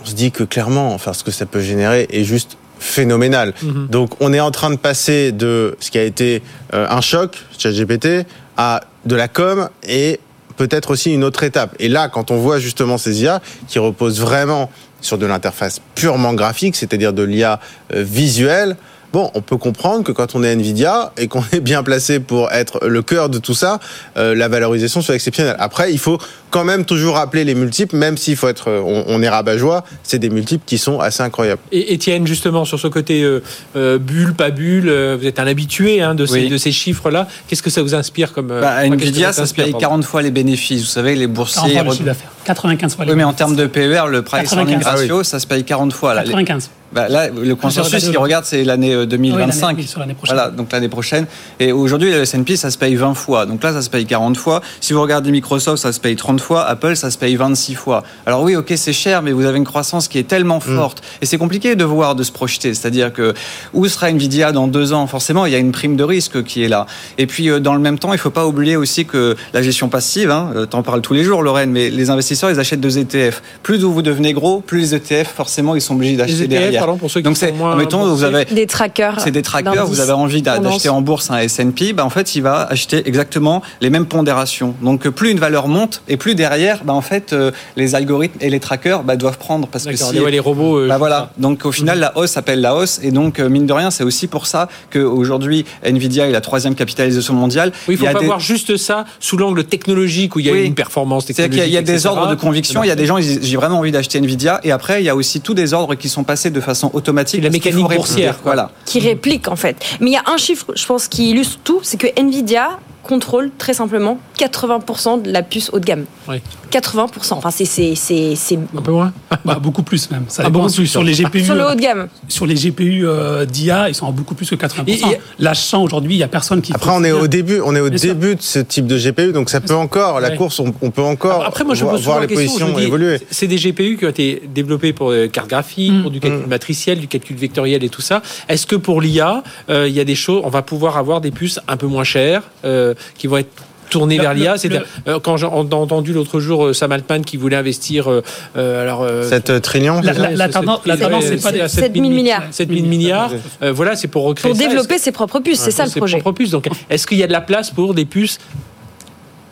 on 0.02 0.06
se 0.06 0.14
dit 0.14 0.30
que 0.30 0.44
clairement, 0.44 0.92
enfin, 0.94 1.12
ce 1.12 1.24
que 1.24 1.30
ça 1.30 1.46
peut 1.46 1.60
générer 1.62 2.06
est 2.10 2.24
juste 2.24 2.56
phénoménal. 2.78 3.54
Mhm. 3.62 3.88
Donc, 3.88 4.10
on 4.20 4.32
est 4.32 4.40
en 4.40 4.50
train 4.50 4.70
de 4.70 4.76
passer 4.76 5.32
de 5.32 5.76
ce 5.80 5.90
qui 5.90 5.98
a 5.98 6.04
été 6.04 6.42
euh, 6.74 6.86
un 6.88 7.00
choc, 7.00 7.36
ChatGPT, 7.58 8.24
à 8.56 8.82
de 9.06 9.16
la 9.16 9.28
com 9.28 9.68
et 9.88 10.20
peut-être 10.56 10.90
aussi 10.90 11.12
une 11.14 11.24
autre 11.24 11.42
étape. 11.44 11.74
Et 11.78 11.88
là, 11.88 12.08
quand 12.08 12.30
on 12.30 12.36
voit 12.36 12.58
justement 12.58 12.98
ces 12.98 13.22
IA 13.22 13.40
qui 13.68 13.78
reposent 13.78 14.20
vraiment 14.20 14.70
sur 15.00 15.16
de 15.18 15.26
l'interface 15.26 15.80
purement 15.94 16.34
graphique, 16.34 16.74
c'est-à-dire 16.76 17.12
de 17.12 17.22
l'IA 17.22 17.60
euh, 17.94 18.02
visuelle, 18.02 18.76
Bon, 19.12 19.30
on 19.34 19.40
peut 19.40 19.56
comprendre 19.56 20.04
que 20.04 20.12
quand 20.12 20.34
on 20.34 20.42
est 20.42 20.52
Nvidia 20.52 21.12
et 21.16 21.28
qu'on 21.28 21.42
est 21.52 21.60
bien 21.60 21.82
placé 21.82 22.20
pour 22.20 22.52
être 22.52 22.86
le 22.86 23.02
cœur 23.02 23.28
de 23.28 23.38
tout 23.38 23.54
ça, 23.54 23.80
euh, 24.16 24.34
la 24.34 24.48
valorisation 24.48 25.00
soit 25.00 25.14
exceptionnelle. 25.14 25.56
Après, 25.58 25.92
il 25.92 25.98
faut 25.98 26.18
quand 26.50 26.64
même 26.64 26.84
toujours 26.84 27.14
rappeler 27.16 27.44
les 27.44 27.54
multiples, 27.54 27.96
même 27.96 28.16
s'il 28.16 28.36
faut 28.36 28.48
être, 28.48 28.68
euh, 28.68 28.80
on, 28.84 29.04
on 29.08 29.22
est 29.22 29.28
rabat-joie, 29.28 29.84
c'est 30.02 30.18
des 30.18 30.30
multiples 30.30 30.64
qui 30.66 30.78
sont 30.78 31.00
assez 31.00 31.22
incroyables. 31.22 31.60
Et 31.72 31.92
Étienne, 31.94 32.26
justement, 32.26 32.64
sur 32.64 32.78
ce 32.80 32.86
côté 32.88 33.22
euh, 33.22 33.42
euh, 33.76 33.98
bulle, 33.98 34.34
pas 34.34 34.50
bulle, 34.50 34.88
euh, 34.88 35.16
vous 35.20 35.26
êtes 35.26 35.38
un 35.38 35.46
habitué 35.46 36.00
hein, 36.02 36.14
de 36.14 36.26
ces, 36.26 36.32
Oui. 36.34 36.48
de 36.48 36.56
ces 36.58 36.72
chiffres-là. 36.72 37.28
Qu'est-ce 37.48 37.62
que 37.62 37.70
ça 37.70 37.82
vous 37.82 37.94
inspire 37.94 38.32
comme. 38.32 38.50
euh, 38.50 38.60
Bah, 38.60 38.74
enfin, 38.78 38.92
Nvidia, 38.92 39.32
ça 39.32 39.46
se 39.46 39.54
paye 39.54 39.72
pardon? 39.72 39.78
40 39.80 40.04
fois 40.04 40.22
les 40.22 40.30
bénéfices. 40.30 40.80
Vous 40.82 40.86
savez, 40.86 41.14
les 41.14 41.26
40 41.26 41.34
boursiers. 41.34 41.72
fois 41.74 41.82
le 41.84 41.90
chiffre 41.90 42.04
d'affaires. 42.04 42.30
95 42.44 42.96
fois 42.96 43.04
les 43.04 43.10
Oui, 43.12 43.16
mais 43.18 43.24
en 43.24 43.32
termes 43.34 43.56
de 43.56 43.66
PER, 43.66 44.04
le 44.08 44.22
price 44.22 44.42
95. 44.50 44.56
earning 44.58 44.82
Ah 44.86 44.94
oui. 44.94 45.00
ratio, 45.02 45.22
ça 45.22 45.38
se 45.38 45.46
paye 45.46 45.64
40 45.64 45.92
fois. 45.92 46.14
Là, 46.14 46.22
Les- 46.22 46.30
95. 46.30 46.70
bah, 46.92 47.08
là 47.08 47.28
le 47.28 47.54
consensus 47.54 48.10
le- 48.10 48.18
regarde, 48.18 48.46
c'est 48.46 48.64
l'année 48.64 48.94
euh, 48.94 49.00
Oui, 49.02 49.06
2025. 49.08 49.66
l'année- 49.66 49.82
oui, 49.82 49.86
sur 49.86 50.00
l'année 50.00 50.14
prochaine. 50.14 50.34
Voilà, 50.36 50.50
donc 50.50 50.72
l'année 50.72 50.88
prochaine. 50.88 51.26
Et 51.60 51.72
aujourd'hui, 51.72 52.10
le 52.10 52.22
S&P, 52.22 52.56
ça 52.56 52.70
se 52.70 52.78
paye 52.78 52.94
20 52.94 53.12
fois. 53.14 53.44
Donc 53.44 53.62
là, 53.62 53.74
ça 53.74 53.82
se 53.82 53.90
paye 53.90 54.06
40 54.06 54.38
fois. 54.38 54.62
Si 54.80 54.94
vous 54.94 55.02
regardez 55.02 55.30
Microsoft, 55.30 55.82
ça 55.82 55.92
se 55.92 56.00
paye 56.00 56.16
30 56.16 56.37
fois. 56.38 56.64
Apple, 56.66 56.96
ça 56.96 57.10
se 57.10 57.18
paye 57.18 57.36
26 57.36 57.74
fois. 57.74 58.02
Alors 58.26 58.42
oui, 58.42 58.56
ok, 58.56 58.72
c'est 58.76 58.92
cher, 58.92 59.22
mais 59.22 59.32
vous 59.32 59.44
avez 59.46 59.58
une 59.58 59.64
croissance 59.64 60.08
qui 60.08 60.18
est 60.18 60.28
tellement 60.28 60.60
forte. 60.60 61.02
Et 61.22 61.26
c'est 61.26 61.38
compliqué 61.38 61.76
de 61.76 61.84
voir, 61.84 62.14
de 62.14 62.22
se 62.22 62.32
projeter. 62.32 62.74
C'est-à-dire 62.74 63.12
que 63.12 63.34
où 63.74 63.86
sera 63.88 64.10
Nvidia 64.10 64.52
dans 64.52 64.66
deux 64.68 64.92
ans? 64.92 65.06
Forcément, 65.06 65.46
il 65.46 65.52
y 65.52 65.56
a 65.56 65.58
une 65.58 65.72
prime 65.72 65.96
de 65.96 66.04
risque 66.04 66.42
qui 66.44 66.62
est 66.62 66.68
là. 66.68 66.86
Et 67.16 67.26
puis, 67.26 67.50
euh, 67.50 67.60
dans 67.60 67.74
le 67.74 67.80
même 67.80 67.98
temps, 67.98 68.12
il 68.12 68.18
faut 68.18 68.30
pas 68.30 68.46
oublier 68.46 68.76
aussi 68.76 69.04
que 69.06 69.36
la 69.52 69.62
gestion 69.62 69.88
passive, 69.88 70.30
hein, 70.30 70.50
euh, 70.54 70.66
t'en 70.66 70.82
parles 70.82 71.00
tous 71.00 71.14
les 71.14 71.24
jours, 71.24 71.42
Lorraine, 71.42 71.70
mais 71.70 71.90
les 71.90 72.10
investisseurs, 72.10 72.50
ils 72.50 72.60
achètent 72.60 72.80
deux 72.80 72.98
ETF. 72.98 73.42
Plus 73.62 73.78
vous 73.78 74.02
devenez 74.02 74.32
gros, 74.32 74.60
plus 74.60 74.80
les 74.80 74.94
ETF, 74.94 75.32
forcément, 75.34 75.74
ils 75.74 75.80
sont 75.80 75.94
obligés 75.94 76.12
Les 76.12 76.16
d'acheter 76.18 76.38
ETF, 76.44 76.48
derrière. 76.48 76.80
pardon, 76.84 76.96
pour 76.98 77.10
ceux 77.10 77.20
qui 77.20 77.24
Donc 77.24 77.36
sont 77.36 77.46
c'est, 77.46 77.52
moins 77.52 77.76
mettons, 77.76 78.04
vous 78.04 78.24
avez 78.24 78.44
Des 78.44 78.66
trackers. 78.66 79.20
c'est 79.20 79.30
des 79.30 79.42
trackers, 79.42 79.86
vous 79.86 80.00
avez 80.00 80.12
envie 80.12 80.42
d'acheter 80.42 80.88
en 80.88 81.00
bourse 81.00 81.30
un 81.30 81.38
S&P, 81.38 81.92
bah 81.92 82.04
en 82.04 82.10
fait, 82.10 82.34
il 82.34 82.42
va 82.42 82.62
acheter 82.62 83.02
exactement 83.06 83.62
les 83.80 83.90
mêmes 83.90 84.06
pondérations. 84.06 84.74
Donc 84.82 85.06
euh, 85.06 85.10
plus 85.10 85.30
une 85.30 85.38
valeur 85.38 85.68
monte 85.68 86.02
et 86.08 86.16
plus 86.16 86.27
derrière, 86.34 86.84
bah 86.84 86.92
en 86.92 87.00
fait, 87.00 87.32
euh, 87.32 87.50
les 87.76 87.94
algorithmes 87.94 88.38
et 88.40 88.50
les 88.50 88.60
trackers 88.60 89.02
bah, 89.02 89.16
doivent 89.16 89.38
prendre 89.38 89.68
parce 89.68 89.84
que 89.84 89.96
si 89.96 90.12
les, 90.14 90.20
ouais, 90.20 90.30
les 90.30 90.40
robots. 90.40 90.78
euh, 90.78 90.88
bah 90.88 90.98
voilà. 90.98 91.30
Donc 91.38 91.64
au 91.64 91.72
final, 91.72 91.98
la 91.98 92.16
hausse 92.16 92.30
s'appelle 92.32 92.60
la 92.60 92.74
hausse. 92.74 93.00
Et 93.02 93.10
donc, 93.10 93.38
euh, 93.38 93.48
mine 93.48 93.66
de 93.66 93.72
rien, 93.72 93.90
c'est 93.90 94.04
aussi 94.04 94.26
pour 94.26 94.46
ça 94.46 94.68
qu'aujourd'hui, 94.92 95.64
Nvidia 95.84 96.26
est 96.28 96.32
la 96.32 96.40
troisième 96.40 96.74
capitalisation 96.74 97.34
mondiale. 97.34 97.72
Oui, 97.88 97.90
il 97.90 97.92
ne 97.94 97.96
faut 97.98 98.04
y 98.04 98.08
a 98.08 98.12
pas 98.12 98.20
des- 98.20 98.26
voir 98.26 98.40
juste 98.40 98.76
ça 98.76 99.04
sous 99.20 99.36
l'angle 99.36 99.64
technologique 99.64 100.36
où 100.36 100.40
il 100.40 100.46
y 100.46 100.50
a 100.50 100.52
Oui. 100.52 100.64
une 100.64 100.74
performance 100.74 101.26
C'est-à-dire 101.26 101.44
technologique. 101.44 101.64
qu'il 101.64 101.72
y 101.74 101.76
a, 101.76 101.80
il 101.80 101.86
y 101.86 101.90
a 101.90 101.92
des 101.92 102.00
etc. 102.00 102.08
ordres 102.16 102.30
de 102.30 102.34
conviction, 102.40 102.82
il 102.82 102.88
y 102.88 102.90
a 102.90 102.96
des 102.96 103.06
gens, 103.06 103.18
ils- 103.18 103.42
j'ai 103.42 103.56
vraiment 103.56 103.78
envie 103.78 103.92
d'acheter 103.92 104.18
Nvidia. 104.18 104.60
Et 104.64 104.72
après, 104.72 105.02
il 105.02 105.04
y 105.06 105.08
a 105.08 105.16
aussi 105.16 105.40
tous 105.40 105.54
des 105.54 105.74
ordres 105.74 105.94
qui 105.94 106.08
sont 106.08 106.24
passés 106.24 106.50
de 106.50 106.60
façon 106.60 106.90
automatique. 106.94 107.42
La 107.42 107.50
mécanique 107.50 107.86
boursière, 107.88 108.40
quoi. 108.42 108.52
Voilà. 108.52 108.70
qui 108.84 109.00
réplique 109.00 109.48
en 109.48 109.56
fait. 109.56 109.76
Mais 110.00 110.10
il 110.10 110.12
y 110.14 110.16
a 110.16 110.22
un 110.26 110.36
chiffre, 110.36 110.66
je 110.74 110.84
pense, 110.86 111.08
qui 111.08 111.30
illustre 111.30 111.58
tout, 111.64 111.80
c'est 111.82 111.96
que 111.98 112.06
Nvidia 112.18 112.78
contrôle 113.08 113.50
très 113.58 113.72
simplement 113.74 114.18
80% 114.38 115.22
de 115.22 115.32
la 115.32 115.42
puce 115.42 115.70
haut 115.72 115.78
de 115.80 115.84
gamme. 115.84 116.04
Oui. 116.28 116.36
80%. 116.70 117.32
Enfin, 117.32 117.50
c'est 117.50 117.64
c'est 117.64 117.94
c'est 117.94 118.34
c'est 118.36 118.58
Un 118.76 118.82
peu 118.82 118.92
moins? 118.92 119.12
Bah, 119.44 119.58
beaucoup 119.60 119.82
plus 119.82 120.10
même. 120.10 120.24
Ça 120.28 120.42
Ah, 120.44 120.48
dépend. 120.50 120.60
beaucoup 120.64 120.74
plus, 120.74 120.86
sur 120.86 121.02
les 121.02 121.12
GPU. 121.14 121.42
sur 121.44 121.54
le 121.54 121.62
euh, 121.62 121.72
haut 121.72 121.74
de 121.74 121.80
gamme. 121.80 122.08
sur 122.28 122.44
les 122.44 122.54
GPU 122.54 123.06
euh, 123.06 123.46
d'IA, 123.46 123.88
ils 123.88 123.94
sont 123.94 124.06
à 124.06 124.10
beaucoup 124.10 124.34
plus 124.34 124.48
que 124.50 124.54
80%. 124.56 124.82
Et- 124.86 124.92
et- 125.14 125.18
L'achat 125.38 125.78
aujourd'hui, 125.78 126.14
il 126.14 126.18
n'y 126.18 126.22
a 126.22 126.28
personne 126.28 126.60
qui. 126.60 126.72
Après, 126.74 126.90
on 126.92 127.02
est 127.04 127.12
au 127.12 127.26
début, 127.28 127.60
on 127.64 127.74
est 127.74 127.80
au 127.80 127.88
Bien 127.88 127.98
sûr. 127.98 128.14
début 128.14 128.34
de 128.36 128.42
ce 128.42 128.58
type 128.58 128.86
de 128.86 128.98
GPU, 128.98 129.32
donc 129.32 129.48
ça 129.48 129.60
peut 129.60 129.74
encore, 129.74 130.20
la 130.20 130.28
Ouais. 130.30 130.36
course, 130.36 130.60
on, 130.60 130.74
on 130.82 130.90
peut 130.90 131.02
encore 131.02 131.44
Après, 131.44 131.64
moi, 131.64 131.74
je 131.74 131.84
voir, 131.84 131.96
voir 131.96 132.20
les 132.20 132.26
positions 132.26 132.70
dis, 132.76 132.82
évoluer. 132.82 133.18
C'est 133.30 133.46
des 133.46 133.56
GPU 133.56 133.96
qui 133.96 134.04
ont 134.04 134.10
été 134.10 134.42
développés 134.54 134.92
pour 134.92 135.10
euh, 135.12 135.28
carte 135.28 135.48
graphique, 135.48 135.92
Mm. 135.92 136.02
pour 136.02 136.10
du 136.10 136.20
calcul 136.20 136.46
matriciel, 136.46 136.98
du 137.00 137.08
calcul 137.08 137.36
vectoriel 137.36 137.82
et 137.84 137.88
tout 137.88 138.02
ça. 138.02 138.20
Est-ce 138.48 138.66
que 138.66 138.76
pour 138.76 139.00
l'IA, 139.00 139.42
euh, 139.70 139.88
il 139.88 139.94
y 139.94 140.00
a 140.00 140.04
des 140.04 140.14
choses, 140.14 140.42
on 140.44 140.50
va 140.50 140.60
pouvoir 140.62 140.98
avoir 140.98 141.20
des 141.22 141.30
puces 141.30 141.58
un 141.68 141.76
peu 141.78 141.86
moins 141.86 142.04
chères 142.04 142.42
euh, 142.64 142.92
qui 143.16 143.26
vont 143.26 143.38
être 143.38 143.48
tournées 143.90 144.16
Le- 144.16 144.22
vers 144.22 144.34
l'IA 144.34 144.52
le- 144.52 144.58
C'est 144.58 144.70
euh, 145.08 145.18
quand 145.18 145.38
j'ai 145.38 145.46
entendu 145.46 146.12
l'autre 146.12 146.40
jour 146.40 146.66
euh, 146.66 146.72
Sam 146.74 146.92
Altman 146.92 147.24
qui 147.24 147.38
voulait 147.38 147.56
investir 147.56 148.10
euh, 148.10 148.22
euh, 148.58 148.82
alors 148.82 149.02
euh, 149.02 149.26
7 149.26 149.62
trillions 149.62 150.02
La- 150.02 150.12
la- 150.12 150.30
la 150.32 150.48
tendance- 150.50 150.80
c'est 150.84 151.42
pas 151.42 151.52
des- 151.52 151.60
à 151.62 151.68
7 151.68 151.94
000 151.94 152.06
milliards. 152.10 152.42
7 152.50 152.68
000 152.70 152.86
milliards. 152.86 153.30
Euh, 153.62 153.72
voilà, 153.72 153.96
c'est 153.96 154.08
pour 154.08 154.24
recréer 154.24 154.50
Pour 154.52 154.60
ça. 154.60 154.68
développer 154.68 154.98
ses 154.98 155.10
propres 155.10 155.40
puces, 155.40 155.60
c'est 155.60 155.70
ça 155.70 155.84
le 155.84 155.90
ses 155.90 156.00
projet. 156.00 156.18
propres 156.18 156.36
puces. 156.36 156.50
Donc, 156.50 156.68
est-ce 156.90 157.06
qu'il 157.06 157.16
y 157.16 157.22
a 157.22 157.26
de 157.26 157.32
la 157.32 157.40
place 157.40 157.70
pour 157.70 157.94
des 157.94 158.04
puces 158.04 158.38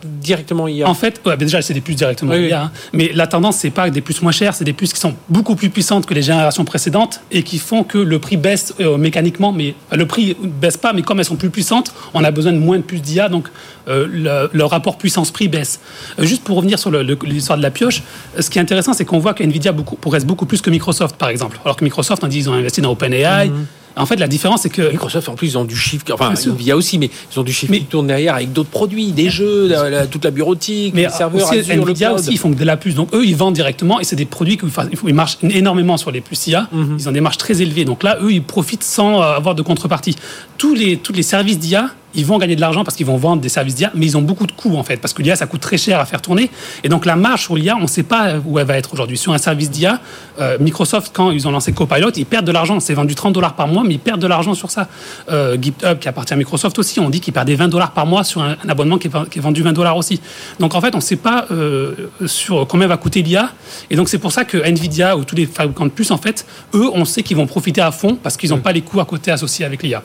directement 0.06 0.68
IA 0.68 0.88
En 0.88 0.94
fait, 0.94 1.20
ouais, 1.26 1.36
déjà, 1.36 1.60
c'est 1.62 1.74
des 1.74 1.80
puces 1.80 1.96
directement 1.96 2.32
Oui. 2.32 2.48
IA. 2.48 2.62
hein. 2.64 2.70
Mais 2.92 3.10
la 3.14 3.26
tendance, 3.26 3.56
c'est 3.58 3.70
pas 3.70 3.90
des 3.90 4.00
puces 4.00 4.22
moins 4.22 4.32
chères, 4.32 4.54
c'est 4.54 4.64
des 4.64 4.72
puces 4.72 4.92
qui 4.92 5.00
sont 5.00 5.14
beaucoup 5.28 5.54
plus 5.56 5.70
puissantes 5.70 6.06
que 6.06 6.14
les 6.14 6.22
générations 6.22 6.64
précédentes 6.64 7.20
et 7.30 7.42
qui 7.42 7.58
font 7.58 7.84
que 7.84 7.98
le 7.98 8.18
prix 8.18 8.36
baisse 8.36 8.74
euh, 8.80 8.96
mécaniquement. 8.96 9.52
Mais 9.52 9.74
enfin, 9.88 9.96
le 9.96 10.06
prix 10.06 10.36
baisse 10.42 10.76
pas, 10.76 10.92
mais 10.92 11.02
comme 11.02 11.18
elles 11.18 11.24
sont 11.24 11.36
plus 11.36 11.50
puissantes, 11.50 11.92
on 12.14 12.24
a 12.24 12.30
besoin 12.30 12.52
de 12.52 12.58
moins 12.58 12.76
de 12.78 12.82
puces 12.82 13.02
d'IA, 13.02 13.28
donc 13.28 13.48
euh, 13.88 14.06
le, 14.10 14.50
le 14.52 14.64
rapport 14.64 14.98
puissance-prix 14.98 15.48
baisse. 15.48 15.80
Euh, 16.18 16.24
juste 16.24 16.42
pour 16.44 16.56
revenir 16.56 16.78
sur 16.78 16.90
l'histoire 16.90 17.58
de 17.58 17.62
la 17.62 17.70
pioche, 17.70 18.02
ce 18.38 18.48
qui 18.50 18.58
est 18.58 18.62
intéressant, 18.62 18.92
c'est 18.92 19.04
qu'on 19.04 19.18
voit 19.18 19.34
que 19.34 19.42
Nvidia 19.44 19.72
beaucoup, 19.72 19.96
progresse 19.96 20.24
beaucoup 20.24 20.46
plus 20.46 20.60
que 20.60 20.70
Microsoft, 20.70 21.16
par 21.16 21.28
exemple. 21.28 21.58
Alors 21.64 21.76
que 21.76 21.84
Microsoft, 21.84 22.22
on 22.24 22.28
dit 22.28 22.38
ils 22.38 22.50
ont 22.50 22.54
investi 22.54 22.80
dans 22.80 22.92
OpenAI. 22.92 23.50
En 23.98 24.04
fait, 24.06 24.16
la 24.16 24.28
différence, 24.28 24.62
c'est 24.62 24.68
que 24.70 24.90
Microsoft, 24.90 25.28
en 25.28 25.34
plus, 25.34 25.48
ils 25.48 25.58
ont 25.58 25.64
du 25.64 25.76
chiffre, 25.76 26.04
enfin, 26.12 26.34
sûr. 26.36 26.52
Nvidia 26.52 26.76
aussi, 26.76 26.98
mais 26.98 27.08
ils 27.32 27.40
ont 27.40 27.42
du 27.42 27.52
chiffre 27.52 27.72
Mais- 27.72 27.78
qui 27.78 27.84
tourne 27.86 28.06
derrière 28.06 28.34
avec 28.34 28.52
d'autres 28.52 28.68
produits, 28.68 29.12
des 29.12 29.30
jeux, 29.30 29.68
la- 29.68 29.88
la- 29.88 30.06
toute 30.06 30.24
la 30.24 30.30
bureautique, 30.30 30.92
Mais 30.94 31.04
les 31.04 31.08
serveurs, 31.08 31.48
aussi, 31.48 31.58
Azure, 31.60 31.74
Nvidia 31.82 32.12
aussi, 32.12 32.30
ils 32.32 32.38
font 32.38 32.50
de 32.50 32.64
la 32.64 32.76
puce. 32.76 32.94
Donc 32.94 33.14
eux, 33.14 33.24
ils 33.24 33.34
vendent 33.36 33.54
directement 33.54 33.98
et 33.98 34.04
c'est 34.04 34.16
des 34.16 34.26
produits 34.26 34.58
qui 34.58 34.66
ils 35.06 35.14
marchent 35.14 35.38
énormément 35.42 35.96
sur 35.96 36.10
les 36.10 36.20
puces 36.20 36.46
IA. 36.48 36.68
Mhm. 36.72 36.96
Ils 36.98 37.08
ont 37.08 37.12
des 37.12 37.20
marges 37.20 37.38
très 37.38 37.62
élevées. 37.62 37.84
Donc 37.86 38.02
là, 38.02 38.18
eux, 38.20 38.32
ils 38.32 38.42
profitent 38.42 38.84
sans 38.84 39.20
avoir 39.22 39.54
de 39.54 39.62
contrepartie. 39.62 40.14
Tous 40.58 40.74
les, 40.74 40.98
tous 40.98 41.12
les 41.12 41.22
services 41.22 41.58
d'IA, 41.58 41.88
ils 42.16 42.26
vont 42.26 42.38
gagner 42.38 42.56
de 42.56 42.60
l'argent 42.60 42.82
parce 42.82 42.96
qu'ils 42.96 43.06
vont 43.06 43.16
vendre 43.16 43.40
des 43.42 43.48
services 43.48 43.74
d'IA, 43.74 43.90
mais 43.94 44.06
ils 44.06 44.16
ont 44.16 44.22
beaucoup 44.22 44.46
de 44.46 44.52
coûts 44.52 44.76
en 44.76 44.82
fait, 44.82 44.96
parce 44.96 45.14
que 45.14 45.22
l'IA, 45.22 45.36
ça 45.36 45.46
coûte 45.46 45.60
très 45.60 45.76
cher 45.76 46.00
à 46.00 46.06
faire 46.06 46.20
tourner. 46.20 46.50
Et 46.82 46.88
donc 46.88 47.06
la 47.06 47.16
marge 47.16 47.42
sur 47.42 47.56
l'IA, 47.56 47.76
on 47.76 47.82
ne 47.82 47.86
sait 47.86 48.02
pas 48.02 48.36
où 48.44 48.58
elle 48.58 48.66
va 48.66 48.76
être 48.76 48.92
aujourd'hui. 48.92 49.18
Sur 49.18 49.32
un 49.32 49.38
service 49.38 49.70
d'IA, 49.70 50.00
euh, 50.40 50.56
Microsoft, 50.58 51.12
quand 51.14 51.30
ils 51.30 51.46
ont 51.46 51.50
lancé 51.50 51.72
Copilot, 51.72 52.10
ils 52.16 52.26
perdent 52.26 52.46
de 52.46 52.52
l'argent. 52.52 52.80
C'est 52.80 52.94
vendu 52.94 53.14
30 53.14 53.32
dollars 53.32 53.54
par 53.54 53.68
mois, 53.68 53.84
mais 53.84 53.94
ils 53.94 54.00
perdent 54.00 54.20
de 54.20 54.26
l'argent 54.26 54.54
sur 54.54 54.70
ça. 54.70 54.88
Euh, 55.30 55.56
GitHub, 55.60 55.98
qui 55.98 56.08
appartient 56.08 56.32
à 56.32 56.36
Microsoft 56.36 56.78
aussi, 56.78 57.00
on 57.00 57.10
dit 57.10 57.20
qu'ils 57.20 57.32
perdaient 57.32 57.54
20 57.54 57.68
dollars 57.68 57.92
par 57.92 58.06
mois 58.06 58.24
sur 58.24 58.42
un, 58.42 58.56
un 58.64 58.68
abonnement 58.68 58.98
qui 58.98 59.08
est, 59.08 59.28
qui 59.30 59.38
est 59.38 59.42
vendu 59.42 59.62
20 59.62 59.72
dollars 59.72 59.96
aussi. 59.96 60.20
Donc 60.58 60.74
en 60.74 60.80
fait, 60.80 60.94
on 60.94 60.98
ne 60.98 61.02
sait 61.02 61.16
pas 61.16 61.46
euh, 61.50 61.94
sur 62.26 62.66
combien 62.66 62.86
va 62.86 62.96
coûter 62.96 63.22
l'IA. 63.22 63.50
Et 63.90 63.96
donc 63.96 64.08
c'est 64.08 64.18
pour 64.18 64.32
ça 64.32 64.44
que 64.44 64.58
Nvidia 64.58 65.16
ou 65.16 65.24
tous 65.24 65.36
les 65.36 65.46
fabricants 65.46 65.86
de 65.86 65.90
puces, 65.90 66.10
en 66.10 66.18
fait, 66.18 66.46
eux, 66.74 66.90
on 66.94 67.04
sait 67.04 67.22
qu'ils 67.22 67.36
vont 67.36 67.46
profiter 67.46 67.80
à 67.80 67.90
fond 67.90 68.16
parce 68.20 68.36
qu'ils 68.36 68.50
n'ont 68.50 68.60
pas 68.60 68.72
les 68.72 68.82
coûts 68.82 69.00
à 69.00 69.04
côté 69.04 69.30
associés 69.30 69.64
avec 69.64 69.82
l'IA. 69.82 70.02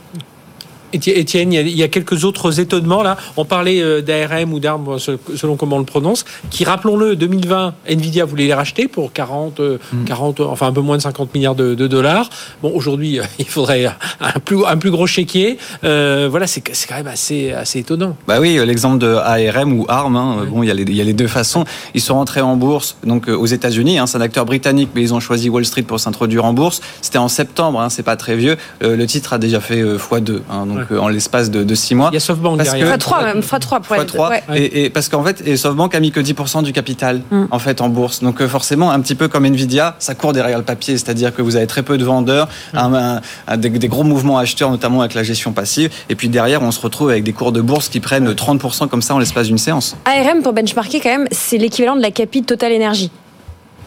Éti- 0.94 1.12
Étienne, 1.16 1.52
il 1.54 1.56
y, 1.56 1.60
a, 1.60 1.62
il 1.62 1.76
y 1.78 1.84
a 1.84 1.88
quelques 1.88 2.24
autres 2.26 2.60
étonnements 2.60 3.04
là. 3.04 3.18
On 3.38 3.46
parlait 3.46 3.82
euh, 3.82 4.02
d'ARM 4.02 4.54
ou 4.54 4.60
d'ARM 4.60 5.00
se- 5.00 5.18
selon 5.36 5.56
comment 5.56 5.78
on 5.78 5.80
le 5.80 5.86
prononce, 5.86 6.26
qui, 6.50 6.64
rappelons-le, 6.64 7.16
2020, 7.16 7.74
Nvidia 7.90 8.26
voulait 8.26 8.46
les 8.48 8.54
racheter 8.54 8.88
pour 8.88 9.14
40, 9.14 9.60
euh, 9.60 9.78
40 10.06 10.40
enfin 10.42 10.68
un 10.68 10.72
peu 10.74 10.82
moins 10.82 10.98
de 10.98 11.02
50 11.02 11.34
milliards 11.34 11.56
de, 11.56 11.76
de 11.76 11.88
dollars. 11.88 12.30
Bon, 12.62 12.72
aujourd'hui, 12.74 13.20
euh, 13.20 13.24
il 13.40 13.46
faudrait 13.46 13.86
un 14.20 14.40
plus, 14.44 14.66
un 14.66 14.78
plus 14.78 14.92
gros 14.92 15.08
chéquier. 15.08 15.58
Euh, 15.84 16.28
voilà, 16.30 16.48
c'est 16.48 16.62
quand 16.62 16.96
même 16.96 17.08
assez, 17.08 17.52
assez 17.52 17.80
étonnant. 17.80 18.16
Bah 18.28 18.38
oui, 18.40 18.60
l'exemple 18.66 18.98
de 19.00 19.14
ARM 19.16 19.74
ou 19.74 19.86
ARM, 19.88 20.16
hein, 20.16 20.46
bon, 20.50 20.64
il 20.64 20.68
y, 20.68 20.72
a 20.72 20.74
les, 20.74 20.84
il 20.84 20.96
y 20.96 21.02
a 21.02 21.04
les 21.04 21.14
deux 21.14 21.28
façons. 21.28 21.66
Ils 21.94 22.02
sont 22.02 22.16
rentrés 22.16 22.42
en 22.42 22.56
bourse 22.56 22.98
donc 23.06 23.28
aux 23.28 23.46
États-Unis. 23.46 23.98
Hein, 24.00 24.08
c'est 24.08 24.18
un 24.18 24.22
acteur 24.22 24.46
britannique, 24.46 24.90
mais 24.96 25.02
ils 25.02 25.14
ont 25.14 25.20
choisi 25.20 25.50
Wall 25.50 25.66
Street 25.66 25.82
pour 25.84 26.00
s'introduire 26.00 26.46
en 26.46 26.54
bourse. 26.54 26.82
C'était 27.02 27.18
en 27.18 27.28
septembre, 27.28 27.80
hein, 27.82 27.90
c'est 27.90 28.04
pas 28.04 28.16
très 28.16 28.36
vieux. 28.36 28.58
Euh, 28.84 28.96
le 28.96 29.06
titre 29.08 29.34
a 29.34 29.38
déjà 29.38 29.60
fait 29.60 29.82
euh, 29.82 29.98
x2, 29.98 30.42
hein, 30.50 30.66
donc 30.82 30.92
euh, 30.92 31.00
en 31.00 31.08
l'espace 31.08 31.50
de, 31.52 31.64
de 31.64 31.76
six 31.76 31.96
mois. 31.96 32.10
Il 32.12 32.16
y 32.16 32.18
a 32.18 32.20
SoftBank 32.20 32.58
Parce 32.58 32.70
derrière. 32.70 32.86
que- 32.86 32.90
Fois 32.92 32.98
3 32.98 33.24
même, 33.24 33.42
fois 33.44 33.60
3 33.60 33.78
pour 33.80 33.88
Fois 33.88 33.98
être. 34.04 34.14
3 34.14 34.30
ouais. 34.30 34.44
et, 34.56 34.86
et 34.86 34.90
parce 34.90 35.10
qu'en 35.10 35.24
fait 35.24 35.42
et 35.46 35.58
SoftBank 35.58 35.94
a 35.96 36.00
mis 36.00 36.12
que 36.12 36.20
10% 36.20 36.64
du 36.64 36.74
capital 36.74 37.22
Mm. 37.32 37.46
en 37.52 37.60
fait 37.60 37.82
en 37.82 37.90
bourse 37.90 38.22
donc 38.22 38.42
euh, 38.42 38.48
forcément 38.48 38.92
un 38.92 39.00
petit 39.00 39.16
peu 39.16 39.28
comme 39.28 39.46
Nvidia 39.46 39.96
ça 40.00 40.16
court 40.16 40.34
derrière 40.34 40.58
le 40.58 40.64
papier 40.64 40.98
c'est-à-dire 40.98 41.34
que 41.34 41.42
vous 41.42 41.56
avez 41.56 41.68
très 41.68 41.84
peu 41.84 41.98
de 41.98 42.04
vendeurs 42.06 42.48
un- 42.74 42.94
un- 42.94 43.22
un- 43.48 43.58
des, 43.58 43.70
des 43.70 43.88
gros 43.88 44.04
mouvements 44.04 44.38
acheteurs 44.38 44.70
notamment 44.70 45.02
avec 45.02 45.14
la 45.14 45.24
gestion 45.24 45.52
passive 45.54 45.90
et 46.10 46.16
puis 46.16 46.30
derrière 46.30 46.62
on 46.62 46.72
se 46.72 46.80
retrouve 46.80 47.10
avec 47.10 47.24
des 47.24 47.34
cours 47.34 47.52
de 47.52 47.62
bourse 47.62 47.90
qui 47.90 48.00
prennent 48.00 48.32
30% 48.34 48.88
comme 48.88 49.02
ça 49.02 49.16
en 49.16 49.20
l'espace 49.20 49.48
d'une 49.48 49.58
séance 49.58 49.96
ARM, 50.06 50.42
pour 50.44 50.54
benchmarker, 50.54 51.00
quand 51.00 51.10
même, 51.10 51.28
c'est 51.32 51.58
l'équivalent 51.58 51.96
de 51.96 52.02
la 52.02 52.12
capi 52.12 52.42
de 52.42 52.46
Total 52.46 52.72
Energy. 52.74 53.12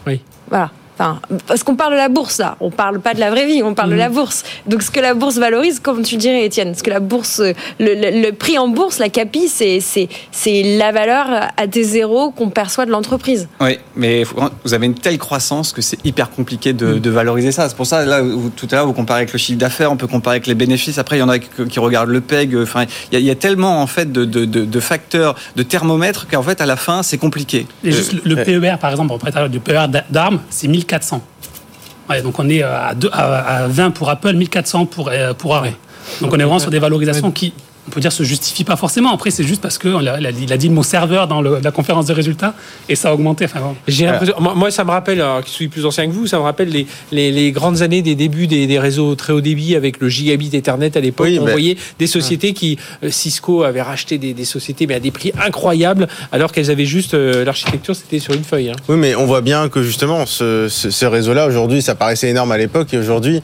Oui. 0.07 0.21
Voilà. 0.49 0.71
Enfin, 0.97 1.19
parce 1.47 1.63
qu'on 1.63 1.75
parle 1.75 1.91
de 1.93 1.97
la 1.97 2.07
bourse 2.09 2.37
là, 2.39 2.55
on 2.61 2.69
parle 2.71 2.99
pas 3.01 3.13
de 3.13 3.19
la 3.19 3.29
vraie 3.29 3.45
vie, 3.45 3.61
on 3.63 3.73
parle 3.73 3.89
de 3.91 3.95
la 3.95 4.07
bourse. 4.09 4.43
Donc 4.65 4.81
ce 4.81 4.89
que 4.91 4.99
la 5.01 5.13
bourse 5.13 5.35
valorise, 5.37 5.79
comme 5.81 6.03
tu 6.03 6.15
dirais 6.15 6.45
Étienne, 6.45 6.73
ce 6.73 6.83
que 6.83 6.89
la 6.89 7.01
bourse, 7.01 7.39
le, 7.41 7.53
le- 7.79 8.21
le 8.21 8.31
prix 8.31 8.57
en 8.57 8.69
bourse, 8.69 8.99
la 8.99 9.09
capi, 9.09 9.47
c'est 9.49 9.81
c'est 9.81 10.07
c'est 10.31 10.63
la 10.77 10.91
valeur 10.93 11.27
à 11.57 11.67
T0 11.67 12.33
qu'on 12.33 12.49
perçoit 12.49 12.85
de 12.85 12.91
l'entreprise. 12.91 13.49
Oui, 13.59 13.77
mais 13.95 14.23
vous 14.63 14.73
avez 14.73 14.85
une 14.85 14.93
telle 14.95 15.17
croissance 15.17 15.73
que 15.73 15.81
c'est 15.81 15.97
hyper 16.05 16.29
compliqué 16.29 16.71
de, 16.71 16.93
de 16.97 17.09
valoriser 17.09 17.51
ça. 17.51 17.67
C'est 17.67 17.75
pour 17.75 17.85
ça, 17.87 18.05
là, 18.05 18.21
vous- 18.21 18.49
tout 18.55 18.67
à 18.71 18.75
l'heure, 18.75 18.85
vous 18.87 18.93
comparez 18.93 19.19
avec 19.21 19.33
le 19.33 19.39
chiffre 19.39 19.59
d'affaires, 19.59 19.91
on 19.91 19.97
peut 19.97 20.07
comparer 20.07 20.35
avec 20.37 20.47
les 20.47 20.55
bénéfices. 20.55 20.97
Après, 20.97 21.17
il 21.17 21.19
y 21.19 21.23
en 21.23 21.29
a 21.29 21.39
qui, 21.39 21.79
regardent 21.79 22.09
le 22.09 22.21
PEG. 22.21 22.55
Enfin, 22.55 22.85
il 23.11 23.13
y, 23.13 23.17
a- 23.17 23.19
il 23.19 23.25
y 23.25 23.31
a 23.31 23.35
tellement, 23.35 23.81
en 23.81 23.87
fait, 23.87 24.11
de, 24.11 24.23
de- 24.23 24.45
de- 24.45 24.63
de 24.65 24.79
facteurs, 24.79 25.35
de 25.57 25.63
thermomètres 25.63 26.27
qu'en 26.27 26.41
fait, 26.43 26.61
à 26.61 26.65
la 26.65 26.77
fin, 26.77 27.03
c'est 27.03 27.17
compliqué. 27.17 27.67
Et 27.83 27.91
juste 27.91 28.13
le, 28.13 28.35
le 28.35 28.43
PER, 28.43 28.75
par 28.79 28.91
exemple, 28.91 29.11
on 29.13 29.17
parlait 29.19 29.49
du 29.49 29.59
PER 29.59 29.85
d'ARM, 30.09 30.39
c'est 30.49 30.67
1400. 30.85 31.21
Ouais, 32.09 32.21
donc 32.21 32.37
on 32.39 32.47
est 32.49 32.61
à, 32.61 32.93
deux- 32.93 33.09
à- 33.11 33.63
à 33.63 33.67
20 33.67 33.91
pour 33.91 34.09
Apple, 34.09 34.33
1400 34.33 34.85
pour, 34.85 35.09
euh, 35.09 35.33
pour. 35.33 35.55
Donc 36.21 36.31
on 36.31 36.35
est 36.39 36.43
vraiment 36.43 36.59
sur 36.59 36.69
des 36.69 36.79
valorisations 36.79 37.31
qui, 37.31 37.53
on 37.87 37.91
peut 37.91 37.99
dire, 38.01 38.11
se 38.11 38.23
justifient 38.23 38.63
pas 38.63 38.75
forcément. 38.75 39.13
Après, 39.13 39.29
c'est 39.29 39.43
juste 39.43 39.61
parce 39.61 39.77
qu'il 39.77 39.91
a, 40.07 40.19
il 40.19 40.25
a 40.25 40.31
dit- 40.31 40.43
il 40.43 40.53
a 40.53 40.57
dit 40.57 40.67
le 40.69 40.73
mot 40.73 40.81
serveur 40.83 41.27
dans 41.27 41.41
le- 41.41 41.59
la 41.63 41.71
conférence 41.71 42.05
de 42.07 42.13
résultats 42.13 42.53
et 42.89 42.95
ça 42.95 43.09
a 43.09 43.13
augmenté. 43.13 43.45
Enfin, 43.45 43.59
bon. 43.59 43.75
J'ai 43.87 44.05
l'impression- 44.05 44.35
moi, 44.39 44.53
moi, 44.55 44.71
ça 44.71 44.83
me 44.83 44.89
rappelle, 44.91 45.21
alors, 45.21 45.43
qui 45.43 45.51
suis 45.51 45.67
plus 45.67 45.85
ancien 45.85 46.07
que 46.07 46.11
vous, 46.11 46.25
ça 46.25 46.37
me 46.37 46.43
rappelle 46.43 46.69
les, 46.69 46.87
les, 47.11 47.31
les 47.31 47.51
grandes 47.51 47.81
années 47.83 48.01
des 48.01 48.15
débuts 48.15 48.47
des, 48.47 48.65
des 48.65 48.79
réseaux 48.79 49.13
très 49.15 49.33
haut 49.33 49.41
débit 49.41 49.75
avec 49.75 49.99
le 49.99 50.09
gigabit 50.09 50.49
Ethernet 50.53 50.97
à 50.97 50.99
l'époque. 50.99 51.27
Oui, 51.27 51.37
on 51.39 51.45
mais- 51.45 51.51
voyait 51.51 51.77
des 51.99 52.07
sociétés 52.07 52.53
qui, 52.53 52.77
euh, 53.03 53.11
Cisco 53.11 53.63
avait 53.63 53.81
racheté 53.83 54.17
des, 54.17 54.33
des 54.33 54.45
sociétés, 54.45 54.87
mais 54.87 54.95
à 54.95 54.99
des 54.99 55.11
prix 55.11 55.31
incroyables, 55.45 56.07
alors 56.31 56.51
qu'elles 56.51 56.71
avaient 56.71 56.85
juste 56.85 57.13
euh, 57.13 57.45
l'architecture, 57.45 57.95
c'était 57.95 58.19
sur 58.19 58.33
une 58.33 58.43
feuille. 58.43 58.69
hein. 58.71 58.75
Oui, 58.89 58.97
mais 58.97 59.15
on 59.15 59.25
voit 59.25 59.41
bien 59.41 59.69
que 59.69 59.83
justement, 59.83 60.25
ce, 60.25 60.67
ce, 60.69 60.89
ce 60.89 61.05
réseau-là, 61.05 61.45
aujourd'hui, 61.47 61.81
ça 61.81 61.93
paraissait 61.95 62.29
énorme 62.29 62.51
à 62.51 62.57
l'époque, 62.57 62.93
et 62.93 62.97
aujourd'hui, 62.97 63.41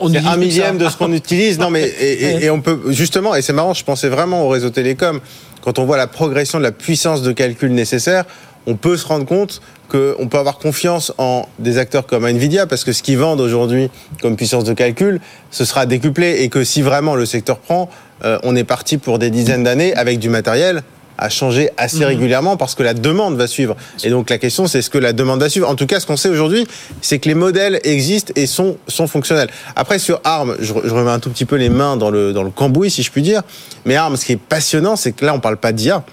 On 0.00 0.08
c'est 0.12 0.20
dit 0.20 0.26
un 0.26 0.36
millième 0.36 0.78
de 0.78 0.88
ce 0.88 0.96
qu'on 0.96 1.12
utilise. 1.12 1.58
Non, 1.58 1.70
mais 1.70 1.82
et, 1.82 2.12
et- 2.24 2.44
et 2.46 2.50
on 2.50 2.60
peut 2.60 2.80
justement, 2.88 3.34
et 3.34 3.42
c'est 3.42 3.52
marrant, 3.52 3.74
je 3.74 3.84
pensais 3.84 4.08
vraiment 4.08 4.44
au 4.44 4.48
réseau 4.48 4.70
télécom. 4.70 5.20
Quand 5.62 5.78
on 5.78 5.84
voit 5.84 5.96
la 5.96 6.06
progression 6.06 6.58
de 6.58 6.62
la 6.64 6.72
puissance 6.72 7.22
de 7.22 7.32
calcul 7.32 7.72
nécessaire, 7.72 8.24
on 8.66 8.76
peut 8.76 8.96
se 8.96 9.06
rendre 9.06 9.26
compte 9.26 9.60
qu'on 9.88 10.28
peut 10.28 10.38
avoir 10.38 10.58
confiance 10.58 11.12
en 11.18 11.46
des 11.58 11.78
acteurs 11.78 12.06
comme 12.06 12.26
Nvidia, 12.26 12.66
parce 12.66 12.84
que 12.84 12.92
ce 12.92 13.02
qu'ils 13.02 13.18
vendent 13.18 13.40
aujourd'hui 13.40 13.90
comme 14.20 14.36
puissance 14.36 14.64
de 14.64 14.74
calcul, 14.74 15.20
ce 15.50 15.64
sera 15.64 15.86
décuplé, 15.86 16.42
et 16.42 16.48
que 16.50 16.62
si 16.64 16.82
vraiment 16.82 17.14
le 17.14 17.24
secteur 17.26 17.58
prend, 17.58 17.88
euh, 18.24 18.38
on 18.42 18.54
est 18.54 18.64
parti 18.64 18.98
pour 18.98 19.18
des 19.18 19.30
dizaines 19.30 19.64
d'années 19.64 19.94
avec 19.94 20.18
du 20.18 20.28
matériel 20.28 20.82
à 21.18 21.28
changer 21.28 21.70
assez 21.76 22.04
régulièrement 22.04 22.56
parce 22.56 22.74
que 22.74 22.82
la 22.82 22.94
demande 22.94 23.36
va 23.36 23.46
suivre. 23.46 23.76
Et 24.04 24.10
donc 24.10 24.30
la 24.30 24.38
question 24.38 24.66
c'est 24.66 24.78
est-ce 24.78 24.90
que 24.90 24.98
la 24.98 25.12
demande 25.12 25.40
va 25.40 25.48
suivre 25.48 25.68
En 25.68 25.74
tout 25.74 25.86
cas, 25.86 26.00
ce 26.00 26.06
qu'on 26.06 26.16
sait 26.16 26.28
aujourd'hui, 26.28 26.66
c'est 27.02 27.18
que 27.18 27.28
les 27.28 27.34
modèles 27.34 27.80
existent 27.84 28.32
et 28.36 28.46
sont, 28.46 28.78
sont 28.86 29.06
fonctionnels. 29.06 29.50
Après 29.76 29.98
sur 29.98 30.20
ARM, 30.24 30.56
je, 30.60 30.72
je 30.84 30.94
remets 30.94 31.10
un 31.10 31.20
tout 31.20 31.30
petit 31.30 31.44
peu 31.44 31.56
les 31.56 31.68
mains 31.68 31.96
dans 31.96 32.10
le, 32.10 32.32
dans 32.32 32.42
le 32.42 32.50
cambouis 32.50 32.90
si 32.90 33.02
je 33.02 33.10
puis 33.10 33.22
dire. 33.22 33.42
Mais 33.84 33.96
ARM, 33.96 34.16
ce 34.16 34.24
qui 34.24 34.32
est 34.32 34.36
passionnant, 34.36 34.96
c'est 34.96 35.12
que 35.12 35.24
là 35.24 35.34
on 35.34 35.40
parle 35.40 35.56
pas 35.56 35.72
d'IA. 35.72 36.04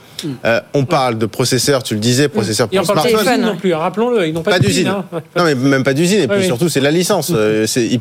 Euh, 0.45 0.61
on 0.73 0.85
parle 0.85 1.17
de 1.17 1.25
processeurs, 1.25 1.83
tu 1.83 1.93
le 1.93 1.99
disais, 1.99 2.27
processeurs 2.29 2.67
pour 2.69 2.83
smartphone. 2.85 3.03
d'usine 3.11 3.17
Téléphone, 3.25 3.41
non 3.41 3.57
plus, 3.57 3.73
hein, 3.73 3.77
rappelons-le, 3.79 4.27
ils 4.27 4.33
n'ont 4.33 4.41
pas, 4.43 4.51
Pas 4.51 4.59
d'usine. 4.59 4.87
hein. 4.87 5.05
Non, 5.35 5.43
mais 5.43 5.55
même 5.55 5.83
pas 5.83 5.93
d'usine. 5.93 6.19
Et 6.21 6.27
puis 6.29 6.39
oui. 6.39 6.45
surtout, 6.45 6.69
c'est 6.69 6.79
la 6.81 6.91
licence. 6.91 7.31
Euh, 7.35 7.65
ils, 7.75 7.99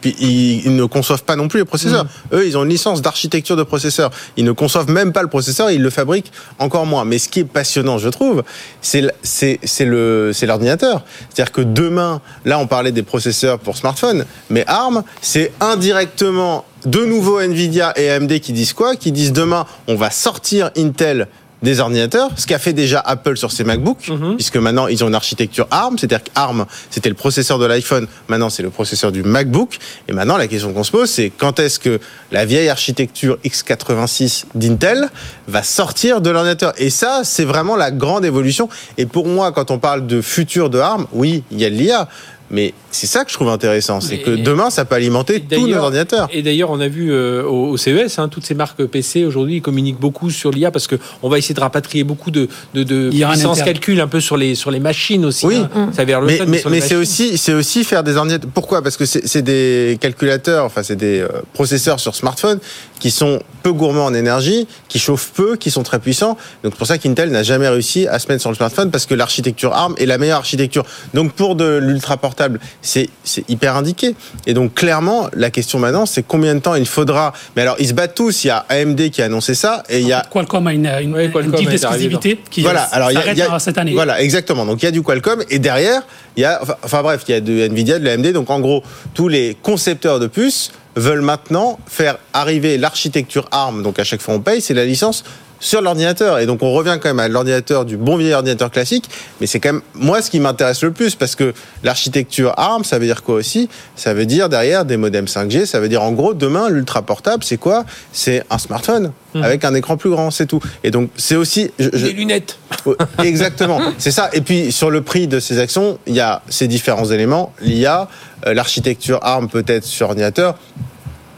ils 0.67 0.77
ne 0.77 0.85
conçoivent 0.85 1.25
pas 1.25 1.37
non 1.37 1.49
plus 1.49 1.61
les 1.61 1.65
processeurs. 1.65 2.07
Eux, 2.33 2.47
ils 2.47 2.57
ont 2.57 2.63
une 2.65 2.71
licence 2.71 3.03
d'architecture 3.03 3.57
de 3.57 3.63
processeur. 3.63 4.11
Ils 4.37 4.45
ne 4.45 4.53
conçoivent 4.53 4.91
même 4.91 5.13
pas 5.13 5.23
le 5.23 5.29
processeur, 5.29 5.71
ils 5.71 5.83
le 5.83 5.91
fabriquent 5.91 6.31
encore 6.59 6.87
moins. 6.87 7.05
Mais 7.05 7.19
ce 7.19 7.29
qui 7.29 7.41
est 7.41 7.45
passionnant, 7.45 7.99
je 7.99 8.09
trouve, 8.09 8.43
c'est 8.81 8.99
l- 8.99 9.13
c'est 9.23 9.59
c'est 9.65 9.85
le 9.85 10.31
c'est 10.33 10.47
l'ordinateur. 10.47 11.05
C'est-à-dire 11.31 11.53
que 11.53 11.61
demain, 11.63 12.21
là, 12.45 12.59
on 12.59 12.67
parlait 12.67 12.93
des 12.93 13.03
processeurs 13.03 13.59
pour 13.59 13.77
smartphone, 13.77 14.25
mais 14.51 14.65
ARM, 14.67 15.03
c'est 15.21 15.53
indirectement 15.61 16.65
de 16.87 17.05
nouveau 17.05 17.41
Nvidia 17.41 17.93
et 17.97 18.11
AMD 18.11 18.39
qui 18.41 18.53
disent 18.53 18.73
quoi? 18.73 18.95
Qui 18.97 19.11
disent 19.13 19.33
demain, 19.33 19.67
on 19.89 19.95
va 19.97 20.11
sortir 20.11 20.71
Intel 20.77 21.29
des 21.65 21.81
ordinateurs, 21.81 22.31
ce 22.37 22.47
qu'a 22.47 22.61
fait 22.61 22.73
déjà 22.73 23.01
Apple 23.01 23.37
sur 23.37 23.51
ses 23.51 23.65
MacBooks, 23.65 24.13
puisque 24.37 24.57
maintenant 24.57 24.87
ils 24.87 25.03
ont 25.03 25.09
une 25.09 25.15
architecture 25.17 25.67
ARM, 25.73 25.99
c'est-à-dire 25.99 26.23
qu'ARM 26.23 26.67
c'était 26.91 27.09
le 27.09 27.17
processeur 27.17 27.59
de 27.59 27.67
l'iPhone, 27.67 28.07
maintenant 28.29 28.51
c'est 28.51 28.63
le 28.63 28.71
processeur 28.71 29.11
du 29.11 29.25
MacBook, 29.25 29.79
et 30.07 30.13
maintenant 30.13 30.37
la 30.37 30.47
question 30.47 30.73
qu'on 30.73 30.85
se 30.85 30.93
pose 30.93 31.11
c'est 31.11 31.33
quand 31.37 31.59
est-ce 31.59 31.81
que 31.81 31.99
la 32.31 32.45
vieille 32.45 32.69
architecture 32.69 33.39
x86 33.45 34.45
d'Intel 34.55 35.09
va 35.49 35.63
sortir 35.63 36.21
de 36.21 36.31
l'ordinateur? 36.31 36.73
Et 36.77 36.91
ça 36.91 37.23
c'est 37.25 37.45
vraiment 37.45 37.75
la 37.75 37.91
grande 37.91 38.25
évolution, 38.25 38.69
et 38.99 39.07
pour 39.07 39.27
moi 39.27 39.51
quand 39.51 39.73
on 39.73 39.79
parle 39.79 40.07
de 40.07 40.21
futur 40.21 40.71
de 40.71 40.79
ARM, 40.79 41.07
oui 41.13 41.43
il 41.51 41.61
y 41.61 41.65
a 41.65 41.69
l'IA, 41.69 42.09
Mais 42.55 42.73
c'est 42.93 43.09
ça 43.09 43.25
que 43.25 43.31
je 43.31 43.35
trouve 43.35 43.49
intéressant, 43.49 44.01
c'est 44.01 44.19
que 44.19 44.31
demain, 44.31 44.71
ça 44.71 44.85
peut 44.85 44.95
alimenter 44.95 45.41
tous 45.41 45.67
nos 45.67 45.77
ordinateurs. 45.77 46.29
Et 46.33 46.43
d'ailleurs, 46.43 46.71
on 46.71 46.81
a 46.81 46.89
vu 46.89 47.13
euh, 47.13 47.43
au, 47.45 47.71
au 47.71 47.77
CES, 47.77 48.19
hein, 48.19 48.29
toutes 48.29 48.47
ces 48.47 48.55
marques 48.55 48.85
PC 48.85 49.25
aujourd'hui 49.25 49.57
ils 49.57 49.63
communiquent 49.63 49.99
beaucoup 50.01 50.31
sur 50.31 50.51
l'IA 50.51 50.71
parce 50.71 50.87
que 50.87 50.97
on 51.23 51.29
va 51.29 51.39
essayer 51.39 51.55
de 51.55 51.61
rapatrier 51.61 52.05
beaucoup 52.05 52.31
de, 52.31 52.49
de, 52.75 52.85
de 52.85 53.11
Il 53.13 53.19
y 53.19 53.25
a 53.25 53.29
un 53.29 53.33
puissance 53.33 53.63
calcul 53.63 54.01
un 54.01 54.07
peu 54.07 54.21
sur 54.21 54.37
les 54.37 54.55
sur 54.55 54.71
les 54.71 54.81
machines 54.81 55.25
aussi. 55.25 55.47
Oui. 55.47 55.57
hein. 55.75 55.91
Ça 55.93 56.05
vers 56.05 56.21
le 56.21 56.27
Mais, 56.27 56.63
mais, 56.71 56.81
c'est 56.81 56.95
aussi, 56.95 57.37
c'est 57.39 57.53
aussi 57.53 57.83
faire 57.85 58.05
des 58.05 58.17
ordinateurs. 58.17 58.51
Pourquoi? 58.55 58.83
Parce 58.83 58.97
que 58.97 59.05
c'est 59.05 59.27
c'est 59.27 59.43
des 59.43 59.99
calculateurs, 60.01 60.65
enfin 60.65 60.83
c'est 60.83 60.97
des 60.97 61.21
euh, 61.21 61.29
processeurs 61.53 61.99
sur 61.99 62.15
smartphone 62.15 62.61
qui 63.05 63.11
sont 63.11 63.39
peu 63.63 63.71
gourmands 63.71 64.07
en 64.07 64.15
énergie, 64.15 64.67
qui 64.89 64.99
chauffent 64.99 65.33
peu, 65.35 65.57
qui 65.57 65.71
sont 65.71 65.83
très 65.83 65.99
puissants. 65.99 66.39
Donc 66.63 66.73
c'est 66.73 66.79
pour 66.79 66.87
ça 66.87 66.97
qu'Intel 66.97 67.29
n'a 67.29 67.43
jamais 67.43 67.69
réussi 67.69 68.09
à 68.09 68.19
se 68.19 68.29
mettre 68.29 68.41
sur 68.41 68.49
le 68.49 68.57
smartphone 68.57 68.91
parce 68.91 69.05
que 69.05 69.13
l'architecture 69.13 69.75
ARM 69.75 69.95
est 69.99 70.07
la 70.07 70.17
meilleure 70.17 70.39
architecture. 70.39 70.87
Donc 71.13 71.33
pour 71.35 71.55
de 71.55 71.77
l'ultra 71.77 72.17
portable, 72.17 72.61
c'est 72.81 73.11
hyper 73.47 73.77
indiqué. 73.77 74.17
Et 74.47 74.55
donc 74.55 74.73
clairement, 74.73 75.29
la 75.35 75.51
question 75.51 75.79
maintenant, 75.79 76.07
c'est 76.07 76.23
combien 76.23 76.55
de 76.55 76.61
temps 76.61 76.77
il 76.77 76.87
faudra? 76.87 77.35
Mais 77.57 77.61
alors 77.61 77.77
ils 77.79 77.89
se 77.89 77.93
battent 77.93 78.15
tous. 78.15 78.45
Il 78.45 78.47
y 78.47 78.51
a 78.51 78.65
AMD 78.71 79.11
qui 79.11 79.21
a 79.21 79.27
annoncé 79.27 79.55
ça 79.55 79.83
et 79.91 80.01
il 80.01 80.09
y 80.09 80.15
a 80.15 80.23
Qualcomm 80.33 80.67
a 80.67 80.73
une, 80.73 80.87
une, 80.87 81.13
Qualcomm 81.31 81.53
arrivé 81.57 81.73
d'exclusivité 81.73 82.41
qui 82.51 82.63
voilà, 82.63 82.85
alors 82.85 83.13
il 83.13 83.19
y 83.19 83.39
y 83.39 83.43
a- 83.43 83.59
cette 83.59 83.77
année. 83.77 83.93
Voilà, 83.93 84.23
exactement. 84.23 84.65
Donc 84.65 84.83
il 84.83 84.87
y 84.87 84.89
a 84.89 84.93
du 84.93 85.03
Qualcomm 85.03 85.43
et 85.51 85.59
derrière, 85.59 86.01
il 86.39 86.41
y 86.41 86.47
a 86.47 86.59
enfin, 86.63 86.77
enfin, 86.83 87.03
bref, 87.03 87.25
il 87.29 87.33
y 87.33 87.35
a 87.35 87.41
de 87.43 87.53
Nvidia, 87.69 87.99
de 87.99 88.05
l'AMD. 88.07 88.33
Donc 88.33 88.49
en 88.49 88.61
gros, 88.61 88.83
tous 89.13 89.29
les 89.29 89.59
concepteurs 89.63 90.21
de 90.21 90.27
puces 90.27 90.73
veulent 90.97 91.23
maintenant 91.23 91.79
faire 91.87 92.19
arriver 92.33 92.79
l'architecture 92.79 93.49
ARM. 93.51 93.83
Donc 93.83 93.99
à 93.99 94.05
chaque 94.05 94.21
fois 94.21 94.35
on 94.35 94.41
paye, 94.41 94.61
c'est 94.61 94.75
la 94.75 94.85
licence 94.85 95.25
sur 95.61 95.81
l'ordinateur. 95.81 96.39
Et 96.39 96.47
donc 96.47 96.63
on 96.63 96.73
revient 96.73 96.99
quand 97.01 97.09
même 97.09 97.21
à 97.21 97.29
l'ordinateur 97.29 97.85
du 97.85 97.97
bon 97.97 98.17
vieil 98.17 98.35
ordinateur 98.35 98.71
classique, 98.71 99.09
mais 99.41 99.47
c'est 99.47 99.61
quand 99.61 99.73
même 99.73 99.83
moi 99.95 100.21
ce 100.23 100.31
qui 100.31 100.41
m'intéresse 100.41 100.83
le 100.83 100.91
plus 100.93 101.15
parce 101.15 101.35
que 101.37 101.55
l'architecture 101.83 102.53
ARM, 102.57 102.85
ça 102.85 102.99
veut 102.99 103.07
dire 103.07 103.23
quoi 103.23 103.37
aussi? 103.37 103.69
Ça 103.97 104.15
veut 104.15 104.27
dire 104.27 104.49
derrière 104.49 104.85
des 104.85 104.97
modems 104.97 105.27
5G, 105.27 105.67
ça 105.67 105.81
veut 105.81 105.89
dire 105.89 106.03
en 106.03 106.13
gros 106.13 106.35
demain 106.35 106.69
l'ultra 106.69 107.03
portable, 107.03 107.45
c'est 107.45 107.57
quoi? 107.57 107.85
C'est 108.13 108.43
un 108.51 108.59
smartphone 108.59 109.13
avec 109.43 109.65
un 109.65 109.75
écran 109.75 109.97
plus 109.97 110.11
grand, 110.11 110.31
c'est 110.31 110.47
tout. 110.47 110.61
Et 110.85 110.91
donc 110.93 111.11
c'est 111.17 111.35
aussi 111.37 111.71
je- 111.79 111.89
je- 111.93 112.07
Des 112.07 112.13
lunettes. 112.13 112.59
Exactement, 113.25 113.81
c'est 113.99 114.11
ça. 114.13 114.31
Et 114.33 114.41
puis 114.41 114.71
sur 114.71 114.91
le 114.91 115.03
prix 115.03 115.27
de 115.27 115.41
ces 115.41 115.59
actions, 115.59 115.99
il 116.07 116.15
y 116.15 116.21
a 116.21 116.43
ces 116.49 116.69
différents 116.69 117.07
éléments 117.07 117.53
l'IA, 117.61 118.09
euh, 118.47 118.55
l'architecture 118.55 119.19
ARM 119.23 119.49
peut-être 119.49 119.85
sur 119.85 120.09
ordinateur. 120.09 120.57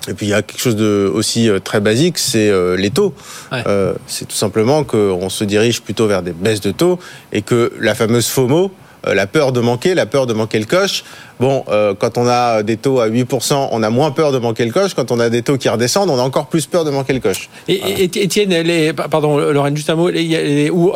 Et 0.08 0.14
puis 0.14 0.26
il 0.26 0.30
y 0.30 0.34
a 0.34 0.42
quelque 0.42 0.60
chose 0.60 0.76
de 0.76 1.10
aussi 1.12 1.48
euh, 1.48 1.58
très 1.58 1.80
basique, 1.80 2.18
c'est 2.18 2.48
euh, 2.48 2.76
les 2.76 2.90
taux. 2.90 3.14
Ouais. 3.52 3.62
Euh, 3.66 3.94
c'est 4.06 4.26
tout 4.26 4.36
simplement 4.36 4.84
qu'on 4.84 5.28
se 5.28 5.44
dirige 5.44 5.82
plutôt 5.82 6.06
vers 6.06 6.22
des 6.22 6.32
baisses 6.32 6.60
de 6.60 6.70
taux 6.70 6.98
et 7.32 7.42
que 7.42 7.72
la 7.80 7.94
fameuse 7.94 8.28
FOMO, 8.28 8.70
la 9.04 9.26
peur 9.26 9.52
de 9.52 9.60
manquer, 9.60 9.94
la 9.94 10.06
peur 10.06 10.26
de 10.26 10.34
manquer 10.34 10.58
le 10.58 10.64
coche. 10.64 11.04
Bon, 11.38 11.64
euh, 11.69 11.95
quand 11.99 12.16
on 12.19 12.26
a 12.26 12.62
des 12.62 12.76
taux 12.78 13.00
à 13.00 13.09
8%, 13.09 13.69
on 13.71 13.83
a 13.83 13.90
moins 13.90 14.11
peur 14.11 14.33
de 14.33 14.38
manquer 14.38 14.64
le 14.64 14.73
coche. 14.73 14.95
Quand 14.95 15.11
on 15.12 15.21
a 15.21 15.28
des 15.28 15.43
taux 15.43 15.59
qui 15.59 15.69
redescendent, 15.69 16.09
on 16.11 16.19
a 16.19 16.23
encore 16.23 16.47
plus 16.47 16.66
peur 16.66 16.85
de 16.85 16.90
manquer 16.90 17.12
le 17.12 17.21
coche. 17.21 17.50
Et, 17.69 17.75
et- 17.75 18.02
et- 18.05 18.23
Étienne, 18.25 18.52
elle 18.52 18.71
est, 18.71 18.93
pardon, 18.95 19.37
Lorraine, 19.38 19.76
juste 19.76 19.90
un 19.90 19.95
mot. 19.97 20.09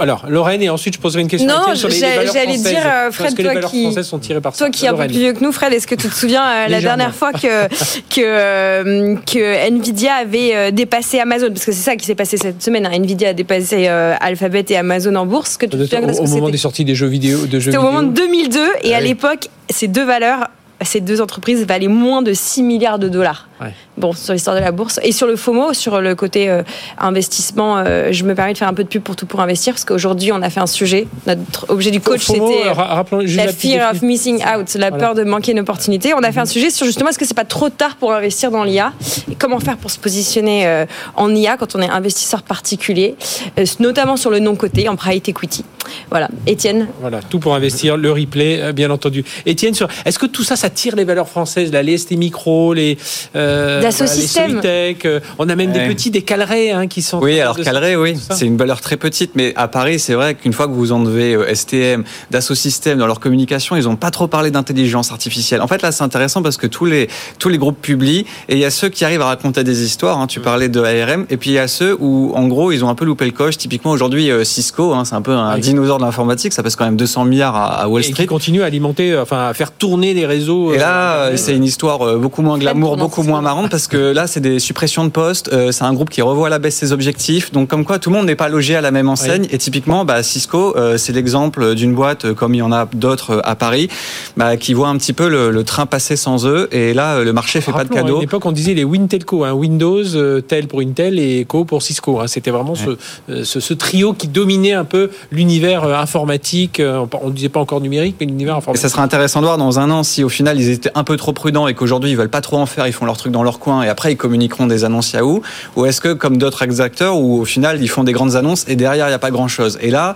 alors, 0.00 0.24
Lorraine, 0.28 0.62
et 0.62 0.70
ensuite 0.70 0.94
je 0.94 1.00
poserai 1.00 1.20
une 1.22 1.28
question. 1.28 1.48
à 1.50 1.68
Non, 1.68 1.74
sur 1.74 1.88
les, 1.88 1.94
les 1.94 2.00
j'ai- 2.00 2.16
valeurs 2.16 2.32
j'allais 2.32 2.46
françaises. 2.54 2.72
dire, 2.72 2.82
euh, 2.86 3.10
Fred, 3.10 3.32
que 3.32 3.36
les 3.38 3.42
toi 3.44 3.54
valeurs 3.54 3.70
qui- 3.70 3.82
françaises 3.82 4.06
sont 4.06 4.18
tirées 4.18 4.40
par 4.40 4.54
ça. 4.54 4.64
Toi 4.64 4.70
qui 4.70 4.84
es 4.86 4.88
un 4.88 4.94
peu 4.94 5.06
plus 5.06 5.18
vieux 5.18 5.32
que 5.34 5.44
nous, 5.44 5.52
Fred, 5.52 5.72
est-ce 5.72 5.86
que 5.86 5.94
tu 5.94 6.08
te 6.08 6.14
souviens 6.14 6.42
euh, 6.44 6.68
la 6.68 6.80
dernière 6.80 7.14
fois 7.14 7.32
que, 7.32 7.66
que, 8.08 8.20
euh, 8.24 9.16
que 9.26 9.68
Nvidia 9.68 10.14
avait 10.14 10.72
dépassé 10.72 11.20
Amazon? 11.20 11.48
Parce 11.48 11.64
que 11.66 11.72
c'est 11.72 11.82
ça 11.82 11.96
qui 11.96 12.06
s'est 12.06 12.14
passé 12.14 12.36
cette 12.36 12.62
semaine. 12.62 12.86
hein. 12.86 12.90
Nvidia 12.94 13.28
a 13.30 13.32
dépassé 13.34 13.88
euh, 13.88 14.14
Alphabet 14.20 14.64
et 14.70 14.76
Amazon 14.76 15.14
en 15.16 15.26
bourse. 15.26 15.56
Que 15.56 15.66
tu 15.66 15.76
te 15.76 15.84
souviens 15.84 16.02
Au, 16.02 16.12
que 16.12 16.18
au 16.18 16.26
moment 16.26 16.48
des 16.50 16.56
sorties 16.58 16.84
des 16.84 16.94
jeux 16.94 17.06
vidéo, 17.08 17.46
de 17.46 17.58
jeux 17.60 17.70
C'était 17.72 17.76
au 17.76 17.82
moment 17.82 18.02
de 18.02 18.08
vidéo. 18.08 18.26
2002 18.26 18.58
et 18.84 18.94
Ah 18.94 18.96
à 18.96 19.00
oui. 19.00 19.08
l'époque, 19.08 19.48
ces 19.72 19.88
deux 19.88 20.04
valeurs, 20.04 20.48
ces 20.82 21.00
deux 21.00 21.20
entreprises 21.20 21.64
valaient 21.66 21.88
moins 21.88 22.22
de 22.22 22.32
6 22.32 22.62
milliards 22.62 22.98
de 22.98 23.08
dollars. 23.08 23.48
Ouais. 23.60 23.74
Bon, 23.98 24.12
sur 24.14 24.32
l'histoire 24.32 24.56
de 24.56 24.60
la 24.62 24.72
bourse. 24.72 24.98
Et 25.02 25.12
sur 25.12 25.26
le 25.26 25.36
FOMO, 25.36 25.74
sur 25.74 26.00
le 26.00 26.14
côté 26.14 26.48
euh, 26.48 26.62
investissement, 26.98 27.76
euh, 27.76 28.08
je 28.12 28.24
me 28.24 28.34
permets 28.34 28.54
de 28.54 28.58
faire 28.58 28.68
un 28.68 28.74
peu 28.74 28.84
de 28.84 28.88
pub 28.88 29.02
pour 29.02 29.16
tout 29.16 29.26
pour 29.26 29.40
investir 29.40 29.74
parce 29.74 29.84
qu'aujourd'hui, 29.84 30.32
on 30.32 30.40
a 30.40 30.48
fait 30.48 30.60
un 30.60 30.66
sujet. 30.66 31.06
Notre 31.26 31.66
objet 31.68 31.90
du 31.90 32.00
coach, 32.00 32.22
c'était. 32.22 33.26
juste 33.26 33.36
La 33.36 33.52
fear 33.52 33.90
of 33.90 34.00
missing 34.02 34.36
out, 34.36 34.74
la 34.74 34.88
Voilà. 34.88 35.04
peur 35.04 35.14
de 35.14 35.24
manquer 35.24 35.52
une 35.52 35.60
opportunité. 35.60 36.14
On 36.14 36.22
a 36.22 36.32
fait 36.32 36.40
un 36.40 36.46
sujet 36.46 36.70
sur 36.70 36.86
justement 36.86 37.10
est-ce 37.10 37.18
que 37.18 37.26
c'est 37.26 37.34
pas 37.34 37.44
trop 37.44 37.68
tard 37.68 37.96
pour 37.96 38.12
investir 38.14 38.50
dans 38.50 38.64
l'IA 38.64 38.92
et 39.30 39.34
comment 39.34 39.60
faire 39.60 39.76
pour 39.76 39.90
se 39.90 39.98
positionner 39.98 40.66
euh, 40.66 40.86
en 41.16 41.34
IA 41.34 41.58
quand 41.58 41.76
on 41.76 41.82
est 41.82 41.90
investisseur 41.90 42.42
particulier, 42.42 43.16
euh, 43.58 43.66
notamment 43.80 44.16
sur 44.16 44.30
le 44.30 44.38
non 44.38 44.56
coté 44.56 44.88
en 44.88 44.96
private 44.96 45.28
equity? 45.28 45.64
Voilà, 46.08 46.28
Étienne? 46.46 46.88
Voilà, 47.00 47.20
tout 47.20 47.38
pour 47.38 47.54
investir, 47.54 47.96
le 47.96 48.12
replay, 48.12 48.60
euh, 48.60 48.72
bien 48.72 48.90
entendu. 48.90 49.24
Étienne, 49.44 49.74
est-ce 50.04 50.18
que 50.18 50.26
tout 50.26 50.44
ça, 50.44 50.56
ça 50.56 50.69
tire 50.70 50.96
les 50.96 51.04
valeurs 51.04 51.28
françaises, 51.28 51.72
là, 51.72 51.82
les 51.82 51.98
ST 51.98 52.12
Micro, 52.12 52.72
les, 52.74 52.96
euh, 53.36 53.80
voilà, 53.82 53.90
les. 53.90 54.26
Solitech, 54.26 55.04
euh, 55.04 55.20
on 55.38 55.48
a 55.48 55.56
même 55.56 55.72
des 55.72 55.86
petits, 55.86 56.10
des 56.10 56.22
Calré, 56.22 56.70
hein, 56.70 56.86
qui 56.86 57.02
sont. 57.02 57.18
Oui, 57.20 57.38
alors 57.40 57.58
Calré, 57.60 57.96
oui, 57.96 58.14
c'est 58.30 58.46
une 58.46 58.56
valeur 58.56 58.80
très 58.80 58.96
petite, 58.96 59.32
mais 59.34 59.52
à 59.56 59.68
Paris, 59.68 59.98
c'est 59.98 60.14
vrai 60.14 60.34
qu'une 60.34 60.52
fois 60.52 60.66
que 60.66 60.72
vous 60.72 60.92
enlevez 60.92 61.34
euh, 61.34 61.54
STM, 61.54 62.04
Dassault 62.30 62.54
Systèmes 62.54 62.98
dans 62.98 63.06
leur 63.06 63.20
communication, 63.20 63.76
ils 63.76 63.84
n'ont 63.84 63.96
pas 63.96 64.10
trop 64.10 64.26
parlé 64.28 64.50
d'intelligence 64.50 65.10
artificielle. 65.12 65.60
En 65.60 65.66
fait, 65.68 65.82
là, 65.82 65.92
c'est 65.92 66.04
intéressant 66.04 66.42
parce 66.42 66.56
que 66.56 66.66
tous 66.66 66.84
les 66.84 67.08
tous 67.38 67.48
les 67.48 67.58
groupes 67.58 67.80
publient 67.80 68.24
et 68.48 68.54
il 68.54 68.58
y 68.58 68.64
a 68.64 68.70
ceux 68.70 68.88
qui 68.88 69.04
arrivent 69.04 69.22
à 69.22 69.26
raconter 69.26 69.64
des 69.64 69.82
histoires. 69.84 70.18
hein, 70.20 70.26
tu 70.26 70.40
parlais 70.40 70.68
de 70.68 70.80
ARM, 70.82 71.26
et 71.30 71.36
puis 71.36 71.50
il 71.50 71.54
y 71.54 71.58
a 71.58 71.68
ceux 71.68 71.96
où, 72.00 72.32
en 72.34 72.46
gros, 72.48 72.72
ils 72.72 72.84
ont 72.84 72.88
un 72.88 72.94
peu 72.94 73.04
loupé 73.04 73.24
le 73.24 73.30
coche. 73.32 73.56
Typiquement 73.58 73.90
aujourd'hui, 73.90 74.30
euh, 74.30 74.44
Cisco, 74.44 74.92
hein, 74.94 75.04
c'est 75.04 75.14
un 75.14 75.22
peu 75.22 75.32
un 75.32 75.54
Oui. 75.54 75.60
dinosaure 75.60 75.98
de 75.98 76.04
l'informatique, 76.04 76.52
ça 76.52 76.62
pèse 76.62 76.76
quand 76.76 76.84
même 76.84 76.96
200 76.96 77.24
milliards 77.24 77.56
à, 77.56 77.82
à 77.82 77.88
Wall 77.88 78.02
Et 78.02 78.06
qui 78.06 78.12
Street. 78.12 78.26
continue 78.26 78.62
à 78.62 78.66
alimenter, 78.66 79.16
enfin, 79.18 79.48
à 79.48 79.54
faire 79.54 79.72
tourner 79.72 80.14
les 80.14 80.26
réseaux. 80.26 80.59
Et 80.72 80.76
euh, 80.76 80.78
là, 80.78 81.14
euh, 81.14 81.36
c'est 81.36 81.54
une 81.56 81.64
histoire 81.64 82.02
euh, 82.02 82.16
beaucoup 82.18 82.42
moins 82.42 82.58
glamour, 82.58 82.96
beaucoup 82.96 83.22
moins 83.22 83.40
marrante 83.40 83.70
parce 83.70 83.86
que 83.88 83.96
là, 84.12 84.26
c'est 84.26 84.40
des 84.40 84.58
suppressions 84.58 85.04
de 85.04 85.10
postes. 85.10 85.50
euh, 85.52 85.72
c'est 85.72 85.84
un 85.84 85.92
groupe 85.92 86.10
qui 86.10 86.22
revoit 86.22 86.48
à 86.48 86.50
la 86.50 86.58
baisse 86.58 86.76
ses 86.76 86.92
objectifs. 86.92 87.52
Donc, 87.52 87.68
comme 87.68 87.84
quoi, 87.84 87.98
tout 87.98 88.10
le 88.10 88.16
monde 88.16 88.26
n'est 88.26 88.36
pas 88.36 88.48
logé 88.48 88.76
à 88.76 88.80
la 88.80 88.90
même 88.90 89.08
enseigne. 89.08 89.46
Et 89.50 89.58
typiquement, 89.58 90.04
bah, 90.04 90.22
Cisco, 90.22 90.76
euh, 90.76 90.98
c'est 90.98 91.12
l'exemple 91.12 91.74
d'une 91.74 91.94
boîte, 91.94 92.32
comme 92.34 92.54
il 92.54 92.58
y 92.58 92.62
en 92.62 92.72
a 92.72 92.86
d'autres 92.92 93.40
à 93.44 93.54
Paris, 93.56 93.88
bah, 94.36 94.56
qui 94.56 94.74
voit 94.74 94.88
un 94.88 94.96
petit 94.98 95.12
peu 95.12 95.28
le, 95.28 95.50
le 95.50 95.64
train 95.64 95.86
passer 95.86 96.16
sans 96.16 96.46
eux. 96.46 96.68
Et 96.72 96.92
là, 96.94 97.22
le 97.22 97.32
marché 97.32 97.60
fait 97.60 97.72
pas 97.72 97.84
de 97.84 97.88
Rappelons, 97.94 98.06
À 98.06 98.16
une 98.18 98.22
époque, 98.24 98.44
on 98.46 98.52
disait 98.52 98.74
les 98.74 98.84
Wintelco, 98.84 99.44
hein, 99.44 99.52
Windows, 99.52 100.02
euh, 100.16 100.40
Tel 100.40 100.66
pour 100.68 100.80
Intel 100.80 101.18
et 101.18 101.44
Co 101.46 101.64
pour 101.64 101.82
Cisco. 101.82 102.20
hein. 102.20 102.26
C'était 102.26 102.50
vraiment 102.50 102.74
ce, 102.74 102.90
euh, 103.30 103.44
ce, 103.44 103.60
ce 103.60 103.74
trio 103.74 104.12
qui 104.12 104.28
dominait 104.28 104.72
un 104.74 104.84
peu 104.84 105.10
l'univers 105.30 105.84
euh, 105.84 105.94
informatique. 105.94 106.80
euh, 106.80 107.04
on 107.22 107.28
ne 107.28 107.32
disait 107.32 107.48
pas 107.48 107.60
encore 107.60 107.80
numérique, 107.80 108.16
mais 108.20 108.26
l'univers 108.26 108.54
Et 108.54 108.58
informatique. 108.58 108.82
ça 108.82 108.88
sera 108.88 109.02
intéressant 109.02 109.40
de 109.40 109.46
voir 109.46 109.58
dans 109.58 109.78
un 109.78 109.90
an 109.90 110.02
si 110.02 110.24
au 110.24 110.28
final 110.28 110.49
ils 110.58 110.70
étaient 110.70 110.90
un 110.94 111.04
peu 111.04 111.16
trop 111.16 111.32
prudents 111.32 111.68
et 111.68 111.74
qu'aujourd'hui 111.74 112.10
ils 112.10 112.16
veulent 112.16 112.28
pas 112.28 112.40
trop 112.40 112.58
en 112.58 112.66
faire, 112.66 112.86
ils 112.86 112.92
font 112.92 113.06
leur 113.06 113.16
truc 113.16 113.32
dans 113.32 113.42
leur 113.42 113.58
coin 113.58 113.82
et 113.82 113.88
après 113.88 114.12
ils 114.12 114.16
communiqueront 114.16 114.66
des 114.66 114.84
annonces 114.84 115.12
Yahoo. 115.12 115.42
Ou 115.76 115.86
est-ce 115.86 116.00
que 116.00 116.12
comme 116.12 116.36
d'autres 116.36 116.80
acteurs 116.80 117.16
où 117.16 117.40
au 117.40 117.44
final 117.44 117.80
ils 117.82 117.88
font 117.88 118.04
des 118.04 118.12
grandes 118.12 118.36
annonces 118.36 118.64
et 118.68 118.76
derrière 118.76 119.06
il 119.06 119.10
n'y 119.10 119.14
a 119.14 119.18
pas 119.18 119.30
grand 119.30 119.48
chose. 119.48 119.78
Et 119.80 119.90
là, 119.90 120.14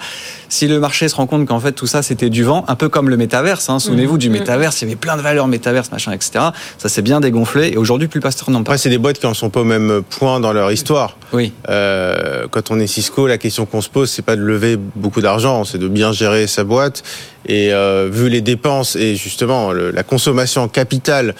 si 0.49 0.67
le 0.67 0.81
marché 0.81 1.09
se 1.09 1.17
rend 1.17 1.27
compte 1.27 1.47
qu'en 1.47 1.61
fait 1.61 1.73
tout 1.73 1.87
ça 1.87 2.03
c'était 2.03 2.31
du 2.31 2.43
vent, 2.43 2.65
un 2.69 2.75
peu 2.75 2.89
comme 2.89 3.09
le 3.09 3.17
métaverse, 3.17 3.69
hein, 3.69 3.79
souvenez-vous 3.79 4.19
du 4.19 4.31
métaverse, 4.31 4.81
il 4.83 4.87
y 4.87 4.89
avait 4.89 4.97
plein 4.97 5.17
de 5.17 5.23
valeurs 5.23 5.47
métaverse, 5.47 5.91
machin, 5.93 6.13
etc. 6.13 6.47
Ça 6.79 6.89
s'est 6.89 7.03
bien 7.03 7.21
dégonflé 7.21 7.71
et 7.73 7.77
aujourd'hui 7.77 8.09
plus 8.09 8.21
Pasteur 8.25 8.49
n'en 8.49 8.63
parle. 8.63 8.75
Après, 8.75 8.79
c'est 8.79 8.89
des 8.89 8.99
boîtes 8.99 9.19
qui 9.19 9.27
en 9.27 9.35
sont 9.35 9.51
pas 9.51 9.61
au 9.61 9.65
même 9.65 10.03
point 10.09 10.41
dans 10.41 10.55
leur 10.55 10.73
histoire. 10.73 11.19
Oui. 11.35 11.53
Euh, 11.69 12.47
quand 12.51 12.71
on 12.71 12.81
est 12.81 12.87
Cisco, 12.87 13.27
la 13.27 13.37
question 13.37 13.67
qu'on 13.67 13.83
se 13.83 13.91
pose, 13.91 14.11
c'est 14.11 14.23
pas 14.23 14.37
de 14.37 14.41
lever 14.41 14.79
beaucoup 14.97 15.21
d'argent, 15.21 15.65
c'est 15.65 15.79
de 15.79 15.89
bien 15.89 16.13
gérer 16.13 16.47
sa 16.47 16.65
boîte. 16.65 17.03
Et 17.47 17.73
euh, 17.73 18.09
vu 18.11 18.29
les 18.29 18.41
dépenses 18.41 18.97
et 18.97 19.17
justement 19.17 19.73
le- 19.73 19.91
la 19.91 20.03
consommation 20.03 20.63
en 20.63 20.69
capital 20.69 21.35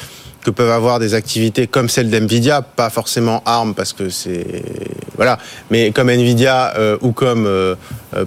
que 0.45 0.51
peuvent 0.51 0.71
avoir 0.71 0.99
des 0.99 1.15
activités 1.15 1.67
comme 1.67 1.89
celle 1.89 2.11
d'Nvidia, 2.11 2.61
pas 2.61 2.91
forcément 2.91 3.43
ARM 3.47 3.75
parce 3.75 3.95
que 3.95 4.11
c'est 4.11 4.45
voilà, 5.17 5.39
mais 5.71 5.91
comme 5.93 6.11
Nvidia 6.11 6.75
euh, 6.77 6.99
ou 7.01 7.13
comme 7.13 7.47
euh, 7.47 7.75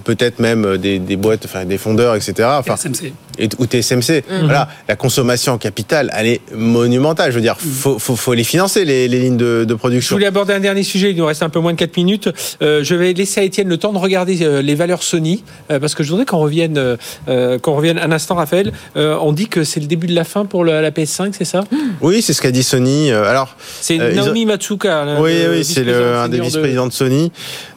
peut-être 0.04 0.38
même 0.38 0.76
des, 0.78 0.98
des 0.98 1.16
boîtes, 1.16 1.44
enfin 1.44 1.64
des 1.64 1.78
fondeurs, 1.78 2.14
etc. 2.14 2.48
Enfin, 2.58 2.76
SMC. 2.76 3.12
et, 3.38 3.48
ou 3.58 3.66
TSMC. 3.66 4.24
Voilà, 4.42 4.68
la 4.88 4.96
consommation 4.96 5.52
en 5.54 5.58
capital, 5.58 6.10
elle 6.16 6.26
est 6.26 6.40
monumentale. 6.54 7.30
Je 7.30 7.36
veux 7.36 7.42
dire, 7.42 7.56
faut, 7.58 7.98
faut, 7.98 8.16
faut 8.16 8.34
les 8.34 8.44
financer 8.44 8.84
les, 8.84 9.08
les 9.08 9.20
lignes 9.20 9.36
de, 9.36 9.64
de 9.64 9.72
Je 9.72 9.74
production. 9.74 10.16
voulais 10.16 10.26
aborder 10.26 10.52
un 10.54 10.60
dernier 10.60 10.82
sujet, 10.82 11.10
il 11.10 11.16
nous 11.16 11.26
reste 11.26 11.42
un 11.42 11.48
peu 11.48 11.60
moins 11.60 11.72
de 11.72 11.78
4 11.78 11.96
minutes. 11.96 12.28
Euh, 12.62 12.82
je 12.84 12.94
vais 12.94 13.12
laisser 13.12 13.40
à 13.40 13.44
Étienne 13.44 13.68
le 13.68 13.76
temps 13.76 13.92
de 13.92 13.98
regarder 13.98 14.42
euh, 14.42 14.62
les 14.62 14.74
valeurs 14.74 15.02
Sony, 15.02 15.42
euh, 15.70 15.78
parce 15.78 15.94
que 15.94 16.02
je 16.02 16.10
voudrais 16.10 16.24
qu'on 16.26 16.38
revienne, 16.38 16.78
euh, 16.78 16.96
euh, 17.28 17.58
qu'on 17.58 17.74
revienne 17.74 17.98
un 17.98 18.12
instant, 18.12 18.34
Raphaël. 18.34 18.72
Euh, 18.96 19.16
on 19.20 19.32
dit 19.32 19.48
que 19.48 19.64
c'est 19.64 19.80
le 19.80 19.86
début 19.86 20.06
de 20.06 20.14
la 20.14 20.24
fin 20.24 20.44
pour 20.44 20.64
le- 20.64 20.80
la 20.80 20.90
PS5, 20.90 21.32
c'est 21.36 21.44
ça? 21.44 21.64
Oui, 22.00 22.22
c'est 22.22 22.32
ce 22.32 22.40
qu'a 22.42 22.50
dit 22.52 22.62
Sony. 22.62 23.10
Euh, 23.10 23.24
Alors, 23.24 23.56
C'est 23.80 23.98
Euh, 24.00 24.12
Naomi 24.14 24.46
Matsuka. 24.46 25.04
là, 25.04 25.20
oui, 25.20 25.32
oui, 25.50 25.64
c'est 25.64 25.80
un 25.92 26.28
des 26.28 26.38
de- 26.38 26.42
vice-présidents 26.42 26.86
de 26.86 26.92
Sony. 26.92 27.32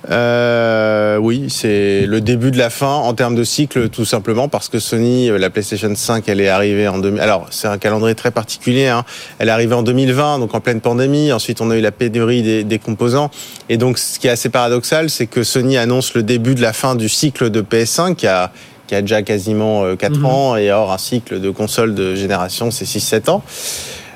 Euh, 0.09 1.17
oui, 1.17 1.45
c'est 1.49 2.05
le 2.07 2.21
début 2.21 2.49
de 2.51 2.57
la 2.57 2.69
fin 2.69 2.93
en 2.95 3.13
termes 3.13 3.35
de 3.35 3.43
cycle, 3.43 3.89
tout 3.89 4.05
simplement 4.05 4.47
parce 4.47 4.67
que 4.67 4.79
Sony, 4.79 5.29
euh, 5.29 5.37
la 5.37 5.49
PlayStation 5.49 5.93
5, 5.93 6.27
elle 6.27 6.41
est 6.41 6.47
arrivée 6.49 6.87
en 6.87 6.97
2000. 6.97 7.21
Alors, 7.21 7.47
c'est 7.51 7.67
un 7.67 7.77
calendrier 7.77 8.15
très 8.15 8.31
particulier. 8.31 8.87
Hein. 8.87 9.05
Elle 9.39 9.49
est 9.49 9.51
arrivée 9.51 9.75
en 9.75 9.83
2020, 9.83 10.39
donc 10.39 10.55
en 10.55 10.59
pleine 10.59 10.81
pandémie. 10.81 11.31
Ensuite, 11.31 11.61
on 11.61 11.69
a 11.69 11.77
eu 11.77 11.81
la 11.81 11.91
pénurie 11.91 12.41
des, 12.41 12.63
des 12.63 12.79
composants. 12.79 13.29
Et 13.69 13.77
donc, 13.77 13.97
ce 13.99 14.17
qui 14.17 14.27
est 14.27 14.31
assez 14.31 14.49
paradoxal, 14.49 15.09
c'est 15.09 15.27
que 15.27 15.43
Sony 15.43 15.77
annonce 15.77 16.13
le 16.15 16.23
début 16.23 16.55
de 16.55 16.61
la 16.61 16.73
fin 16.73 16.95
du 16.95 17.07
cycle 17.07 17.49
de 17.49 17.61
PS5 17.61 18.15
qui 18.15 18.27
a 18.27 18.51
qui 18.87 18.95
a 18.95 19.01
déjà 19.01 19.21
quasiment 19.21 19.85
euh, 19.85 19.95
4 19.95 20.17
Mhm. 20.17 20.25
ans, 20.25 20.55
et 20.57 20.69
or 20.69 20.91
un 20.91 20.97
cycle 20.97 21.39
de 21.39 21.49
console 21.49 21.95
de 21.95 22.13
génération, 22.13 22.71
c'est 22.71 22.83
6-7 22.83 23.29
ans. 23.29 23.41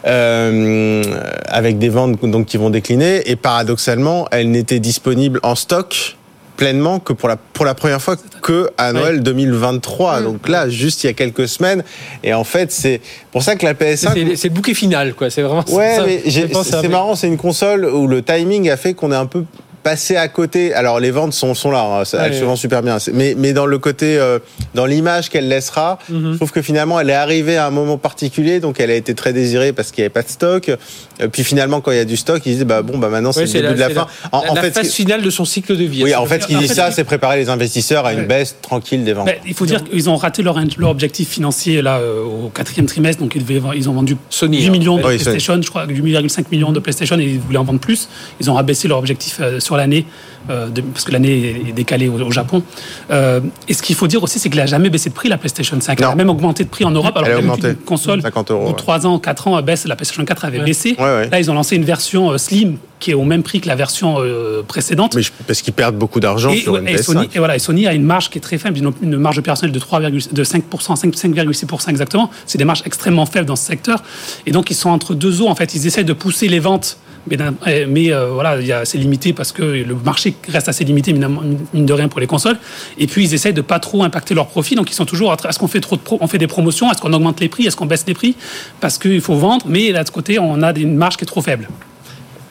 Euh, 0.05 1.01
avec 1.47 1.79
des 1.79 1.89
ventes 1.89 2.19
donc 2.21 2.45
qui 2.45 2.57
vont 2.57 2.69
décliner. 2.69 3.29
Et 3.29 3.35
paradoxalement 3.35 4.27
elle 4.31 4.51
n'était 4.51 4.79
disponible 4.79 5.39
en 5.41 5.55
stock 5.55 6.15
pleinement 6.57 6.99
que 6.99 7.11
pour 7.11 7.27
la 7.27 7.35
pour 7.37 7.65
la 7.65 7.73
première 7.73 8.01
fois 8.01 8.15
que 8.41 8.69
à 8.77 8.93
Noël 8.93 9.21
2023 9.23 10.21
donc 10.21 10.47
là 10.47 10.69
juste 10.69 11.03
il 11.03 11.07
y 11.07 11.09
a 11.09 11.13
quelques 11.13 11.47
semaines. 11.47 11.83
Et 12.23 12.33
en 12.35 12.43
fait 12.43 12.71
c'est 12.71 13.01
pour 13.31 13.41
ça 13.41 13.55
que 13.55 13.65
la 13.65 13.73
PS5 13.73 14.35
C'est 14.35 14.49
le 14.49 14.53
bouquet 14.53 14.75
final, 14.75 15.15
quoi. 15.15 15.29
C'est 15.31 15.41
vraiment 15.41 15.65
Ouais, 15.69 15.95
ça. 15.95 16.03
mais 16.05 16.21
c'est 16.63 16.87
marrant, 16.87 17.15
c'est 17.15 17.27
une 17.27 17.37
console 17.37 17.85
où 17.85 18.07
le 18.07 18.21
timing 18.21 18.69
a 18.69 18.77
fait 18.77 18.93
qu'on 18.93 19.11
est 19.11 19.15
un 19.15 19.25
peu 19.25 19.43
passé 19.85 20.15
à 20.15 20.27
côté. 20.27 20.73
Alors 20.73 20.99
les 20.99 21.11
ventes 21.11 21.33
sont, 21.33 21.53
sont 21.53 21.69
là, 21.69 21.83
hein, 21.83 22.05
ça- 22.05 22.25
elles 22.25 22.31
Ouais, 22.33 22.39
se 22.39 22.43
vendent 22.43 22.57
super 22.57 22.81
bien. 22.81 22.97
Mais, 23.13 23.35
mais 23.37 23.53
dans 23.53 23.67
le 23.67 23.77
côté, 23.77 24.17
euh, 24.17 24.39
dans 24.73 24.87
l'image 24.87 25.29
qu'elle 25.29 25.47
laissera, 25.47 25.99
Mhm. 26.09 26.31
je 26.31 26.35
trouve 26.37 26.51
que 26.51 26.63
finalement 26.63 26.99
elle 26.99 27.11
est 27.11 27.13
arrivée 27.13 27.57
à 27.57 27.67
un 27.67 27.69
moment 27.69 27.99
particulier, 27.99 28.59
donc 28.59 28.79
elle 28.79 28.89
a 28.89 28.95
été 28.95 29.13
très 29.13 29.31
désirée 29.31 29.73
parce 29.73 29.91
qu'il 29.91 30.01
n'y 30.01 30.05
avait 30.05 30.09
pas 30.13 30.23
de 30.23 30.29
stock. 30.29 30.69
Euh, 30.69 31.27
puis 31.31 31.43
finalement 31.43 31.81
quand 31.81 31.91
il 31.91 31.97
y 31.97 32.01
a 32.01 32.05
du 32.05 32.17
stock, 32.17 32.41
ils 32.47 32.55
disent 32.55 32.65
bah 32.65 32.81
bon 32.81 32.97
bah 32.97 33.09
maintenant 33.09 33.31
c'est 33.31 33.41
Ouais, 33.41 33.61
le 33.61 33.67
début 33.67 33.73
de 33.75 33.79
la 33.79 33.89
fin. 33.91 34.07
En, 34.31 34.41
la, 34.41 34.51
en 34.51 34.55
la 34.55 34.61
fait, 34.61 34.69
ce 34.69 34.73
phase 34.79 34.89
qui- 34.89 34.95
finale 34.95 35.21
de 35.21 35.29
son 35.29 35.45
cycle 35.45 35.77
de 35.77 35.83
vie. 35.83 36.03
oui, 36.03 36.15
en 36.15 36.25
fait, 36.25 36.41
ce 36.41 36.47
qu'ils 36.47 36.57
en 36.57 36.61
disent 36.61 36.73
ça, 36.73 36.89
c'est 36.89 37.03
préparer 37.03 37.37
les 37.37 37.49
investisseurs 37.49 38.07
à 38.07 38.13
une 38.13 38.21
Ouais. 38.21 38.25
baisse 38.25 38.55
tranquille 38.63 39.03
des 39.03 39.13
ventes. 39.13 39.29
Il 39.45 39.53
faut 39.53 39.67
dire 39.67 39.83
qu'ils 39.83 40.09
ont 40.09 40.15
raté 40.15 40.41
leur, 40.41 40.57
leur 40.77 40.89
objectif 40.89 41.29
financier 41.29 41.83
là 41.83 41.97
euh, 41.99 42.23
au 42.23 42.49
quatrième 42.49 42.87
trimestre, 42.87 43.21
donc 43.21 43.33
ils, 43.35 43.45
devaient, 43.45 43.61
ils 43.75 43.87
ont 43.87 43.93
vendu 43.93 44.17
Sony, 44.31 44.61
8 44.61 44.67
hein. 44.67 44.71
millions 44.71 44.97
de 44.97 45.03
Oui, 45.03 45.15
PlayStation, 45.17 45.61
je 45.61 45.69
crois 45.69 45.85
8,5 45.85 46.45
millions 46.51 46.71
de 46.71 46.79
PlayStation 46.79 47.19
et 47.19 47.23
ils 47.25 47.39
voulaient 47.39 47.59
en 47.59 47.63
vendre 47.63 47.79
plus. 47.79 48.09
Ils 48.41 48.49
ont 48.49 48.55
rabaissé 48.55 48.87
leur 48.87 48.97
objectif 48.97 49.37
euh, 49.39 49.59
sur 49.59 49.74
l'année 49.77 50.05
euh, 50.49 50.67
parce 50.93 51.05
que 51.05 51.11
l'année 51.11 51.63
est 51.69 51.71
décalée 51.71 52.07
au, 52.07 52.19
au 52.21 52.31
Japon. 52.31 52.61
Euh, 53.09 53.39
et 53.67 53.73
ce 53.73 53.81
qu'il 53.81 53.95
faut 53.95 54.05
dire 54.07 54.21
aussi, 54.21 54.37
c'est 54.37 54.49
qu'elle 54.49 54.59
n'a 54.59 54.65
jamais 54.67 54.89
baissé 54.91 55.09
de 55.09 55.15
prix 55.15 55.27
la 55.27 55.37
PlayStation 55.39 55.79
5. 55.81 55.99
Elle 55.99 56.05
Non. 56.05 56.11
a 56.11 56.15
même 56.15 56.29
augmenté 56.29 56.63
de 56.63 56.69
prix 56.69 56.85
en 56.85 56.91
Europe. 56.91 57.13
Alors 57.15 57.27
Elle 57.27 57.33
a 57.33 57.37
que 57.37 57.41
d'habitude, 57.41 57.65
augmenté. 57.65 57.79
une 57.79 57.85
console 57.85 58.21
50 58.21 58.51
euros, 58.51 58.65
ou 58.65 58.69
ouais. 58.69 58.75
3 58.75 59.07
ans, 59.07 59.17
4 59.17 59.47
ans 59.47 59.61
baisse, 59.63 59.85
la 59.87 59.95
PlayStation 59.95 60.23
4 60.23 60.45
avait 60.45 60.59
Ouais. 60.59 60.65
baissé. 60.65 60.95
Ouais, 60.99 61.03
ouais. 61.03 61.29
Là, 61.29 61.39
ils 61.39 61.49
ont 61.49 61.55
lancé 61.55 61.75
une 61.75 61.83
version 61.83 62.31
euh, 62.31 62.37
slim 62.37 62.77
qui 62.99 63.11
est 63.11 63.15
au 63.15 63.23
même 63.23 63.41
prix 63.43 63.59
que 63.59 63.67
la 63.67 63.75
version 63.75 64.17
euh, 64.19 64.61
précédente. 64.61 65.15
Mais 65.15 65.23
je- 65.23 65.31
parce 65.47 65.61
qu'ils 65.63 65.73
perdent 65.73 65.97
beaucoup 65.97 66.19
d'argent 66.19 66.51
Et, 66.51 66.57
sur 66.57 66.77
une 66.77 66.87
et 66.87 66.93
PS5. 66.95 67.03
Sony, 67.03 67.29
et 67.33 67.39
voilà, 67.39 67.55
et 67.55 67.59
Sony 67.59 67.87
a 67.87 67.93
une 67.93 68.03
marge 68.05 68.29
qui 68.29 68.37
est 68.37 68.41
très 68.41 68.57
faible, 68.59 68.77
ils 68.77 68.85
ont 68.87 68.93
une 69.01 69.17
marge 69.17 69.39
opérationnelle 69.39 69.73
de 69.73 69.79
3, 69.79 69.99
de 69.99 70.43
5%, 70.43 70.95
5, 70.95 71.13
5,6% 71.15 71.89
exactement. 71.89 72.29
C'est 72.45 72.57
des 72.59 72.65
marges 72.65 72.83
extrêmement 72.85 73.25
faibles 73.25 73.47
dans 73.47 73.55
ce 73.55 73.65
secteur. 73.65 74.03
Et 74.45 74.51
donc, 74.51 74.69
ils 74.69 74.75
sont 74.75 74.89
entre 74.91 75.15
deux 75.15 75.41
eaux. 75.41 75.47
En 75.47 75.55
fait, 75.55 75.73
ils 75.73 75.87
essaient 75.87 76.03
de 76.03 76.13
pousser 76.13 76.47
les 76.47 76.59
ventes. 76.59 76.97
Mais, 77.29 77.37
eh, 77.67 77.85
mais 77.87 78.13
euh, 78.13 78.27
voilà, 78.31 78.57
c'est 78.85 78.97
limité 78.97 79.33
parce 79.33 79.51
que 79.51 79.63
le 79.63 79.95
marché 79.95 80.35
reste 80.47 80.69
assez 80.69 80.83
limité, 80.83 81.11
mine 81.13 81.85
de 81.85 81.93
rien, 81.93 82.07
pour 82.07 82.19
les 82.19 82.27
consoles. 82.27 82.57
Et 82.97 83.07
puis, 83.07 83.23
ils 83.25 83.33
essayent 83.33 83.53
de 83.53 83.61
pas 83.61 83.79
trop 83.79 84.03
impacter 84.03 84.33
leurs 84.35 84.47
profits. 84.47 84.75
Donc, 84.75 84.91
ils 84.91 84.95
sont 84.95 85.05
toujours. 85.05 85.33
Est-ce 85.47 85.57
qu'on 85.57 85.67
fait 85.67 85.81
trop 85.81 85.95
de 85.95 86.01
pro- 86.01 86.17
on 86.21 86.27
fait 86.27 86.37
des 86.37 86.47
promotions? 86.47 86.91
Est-ce 86.91 87.01
qu'on 87.01 87.13
augmente 87.13 87.39
les 87.39 87.49
prix? 87.49 87.65
Est-ce 87.65 87.75
qu'on 87.75 87.87
baisse 87.87 88.05
les 88.07 88.13
prix? 88.13 88.35
Parce 88.79 88.97
qu'il 88.97 89.21
faut 89.21 89.35
vendre. 89.35 89.65
Mais 89.67 89.91
là, 89.91 90.03
de 90.03 90.07
ce 90.07 90.11
côté, 90.11 90.37
on 90.39 90.61
a 90.61 90.71
une 90.77 90.95
marge 90.95 91.17
qui 91.17 91.23
est 91.23 91.27
trop 91.27 91.41
faible. 91.41 91.67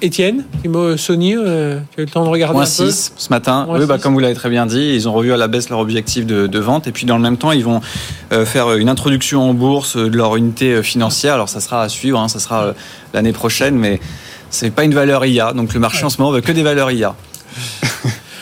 Étienne, 0.02 0.44
Sony, 0.98 1.34
euh, 1.34 1.78
tu 1.94 2.00
as 2.00 2.02
eu 2.02 2.06
le 2.06 2.10
temps 2.10 2.24
de 2.24 2.28
regarder 2.28 2.54
Moins 2.54 2.64
un 2.64 2.84
peu? 2.84 2.90
6 2.90 3.12
ce 3.16 3.28
matin. 3.30 3.64
Moins 3.66 3.80
oui, 3.80 3.86
bah, 3.86 3.96
comme 3.98 4.12
vous 4.12 4.18
l'avez 4.20 4.34
très 4.34 4.50
bien 4.50 4.66
dit, 4.66 4.92
ils 4.94 5.08
ont 5.08 5.12
revu 5.14 5.32
à 5.32 5.38
la 5.38 5.48
baisse 5.48 5.70
leur 5.70 5.78
objectif 5.78 6.26
de, 6.26 6.46
de 6.46 6.58
vente. 6.58 6.86
Et 6.86 6.92
puis, 6.92 7.06
dans 7.06 7.16
le 7.16 7.22
même 7.22 7.38
temps, 7.38 7.52
ils 7.52 7.64
vont 7.64 7.80
euh, 8.32 8.44
faire 8.44 8.72
une 8.74 8.90
introduction 8.90 9.48
en 9.48 9.54
bourse 9.54 9.96
de 9.96 10.14
leur 10.14 10.36
unité 10.36 10.72
euh, 10.74 10.82
financière. 10.82 11.34
Alors, 11.34 11.48
ça 11.48 11.60
sera 11.60 11.82
à 11.82 11.88
suivre, 11.88 12.18
hein, 12.20 12.28
ça 12.28 12.38
sera 12.38 12.64
euh, 12.64 12.72
l'année 13.14 13.32
prochaine, 13.32 13.76
mais 13.76 13.98
c'est 14.54 14.70
pas 14.70 14.84
une 14.84 14.94
valeur 14.94 15.26
IA. 15.26 15.52
Donc, 15.52 15.74
le 15.74 15.80
marché 15.80 16.04
en 16.04 16.10
ce 16.10 16.18
moment 16.18 16.30
veut 16.32 16.40
que 16.40 16.52
des 16.52 16.62
valeurs 16.62 16.90
IA. 16.90 17.14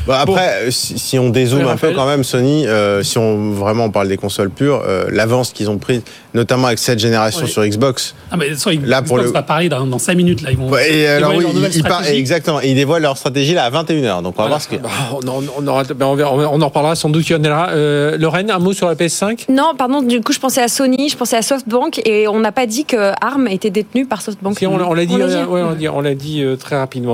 Bon, 0.07 0.15
après, 0.15 0.65
euh, 0.67 0.71
si, 0.73 0.99
si 0.99 1.19
on 1.19 1.31
dézoome 1.31 1.67
un 1.69 1.77
peu 1.77 1.93
quand 1.93 2.07
même, 2.07 2.25
Sony, 2.25 2.67
euh, 2.67 3.03
si 3.05 3.19
on 3.19 3.53
vraiment 3.53 3.85
on 3.85 3.91
parle 3.91 4.09
des 4.09 4.17
consoles 4.17 4.51
pures, 4.51 4.83
euh, 4.87 5.05
l'avance 5.13 5.53
qu'ils 5.53 5.71
ont 5.71 5.79
prise, 5.79 6.03
notamment 6.35 6.67
avec 6.67 6.81
cette 6.81 6.99
génération 6.99 7.43
Oui. 7.45 7.51
sur 7.51 7.65
Xbox. 7.65 8.15
Ah, 8.33 8.37
mais 8.37 8.55
ça, 8.57 8.73
ils, 8.73 8.85
Là, 8.85 9.03
pour 9.03 9.17
Xbox 9.19 9.29
le- 9.29 9.33
va 9.33 9.43
parler 9.43 9.69
dans, 9.69 9.87
dans 9.87 9.99
5 10.01 10.17
minutes. 10.17 10.43
Là, 10.43 10.51
ils 10.51 10.57
vont 10.57 10.77
et 10.77 11.07
alors 11.07 11.35
oui, 11.37 11.45
ils, 11.55 11.83
ils 12.11 12.17
exactement, 12.19 12.61
et 12.61 12.71
ils 12.71 12.75
dévoilent 12.75 13.03
leur 13.03 13.17
stratégie 13.17 13.55
là 13.55 13.65
à 13.65 13.71
21h. 13.71 14.23
Donc 14.23 14.35
on 14.39 14.43
va 14.43 14.49
voir 14.49 14.61
ce 14.63 14.69
que. 14.69 14.77
Bah, 14.77 14.89
on, 15.13 15.29
en- 15.29 15.43
on 15.57 15.67
aura- 15.69 15.83
on 16.01 16.15
verra- 16.17 16.33
on 16.35 16.61
en 16.61 16.67
reparlera 16.67 16.95
sans 16.97 17.09
doute. 17.11 17.29
Il 17.29 17.33
y 17.35 17.37
en 17.37 17.45
aura. 17.45 17.71
Euh, 17.71 18.17
Lorraine, 18.19 18.51
un 18.51 18.59
mot 18.59 18.73
sur 18.73 18.89
la 18.89 18.95
PS5 18.97 19.47
Non, 19.51 19.73
pardon, 19.79 20.03
du 20.03 20.21
coup, 20.21 20.33
je 20.33 20.41
pensais 20.41 20.63
à 20.63 20.69
Sony, 20.69 21.11
je 21.11 21.17
pensais 21.17 21.37
à 21.37 21.43
SoftBank 21.43 22.01
et 22.07 22.27
on 22.27 22.41
n'a 22.41 22.51
pas 22.53 22.67
dit 22.67 22.85
que 22.85 23.13
ARM 23.25 23.47
était 23.49 23.71
détenu 23.71 24.07
par 24.07 24.21
SoftBank. 24.23 24.59
Si, 24.59 24.67
on, 24.67 24.77
l'a- 24.77 25.07
dit, 25.07 25.15
On 25.15 25.19
l'a 25.19 25.27
dit 25.29 25.35
ouais, 25.49 25.63
on 25.63 25.69
l'a 25.71 25.75
dit, 25.77 25.89
on 25.89 26.01
l'a 26.01 26.15
dit, 26.15 26.45
très 26.59 26.77
rapidement. 26.77 27.11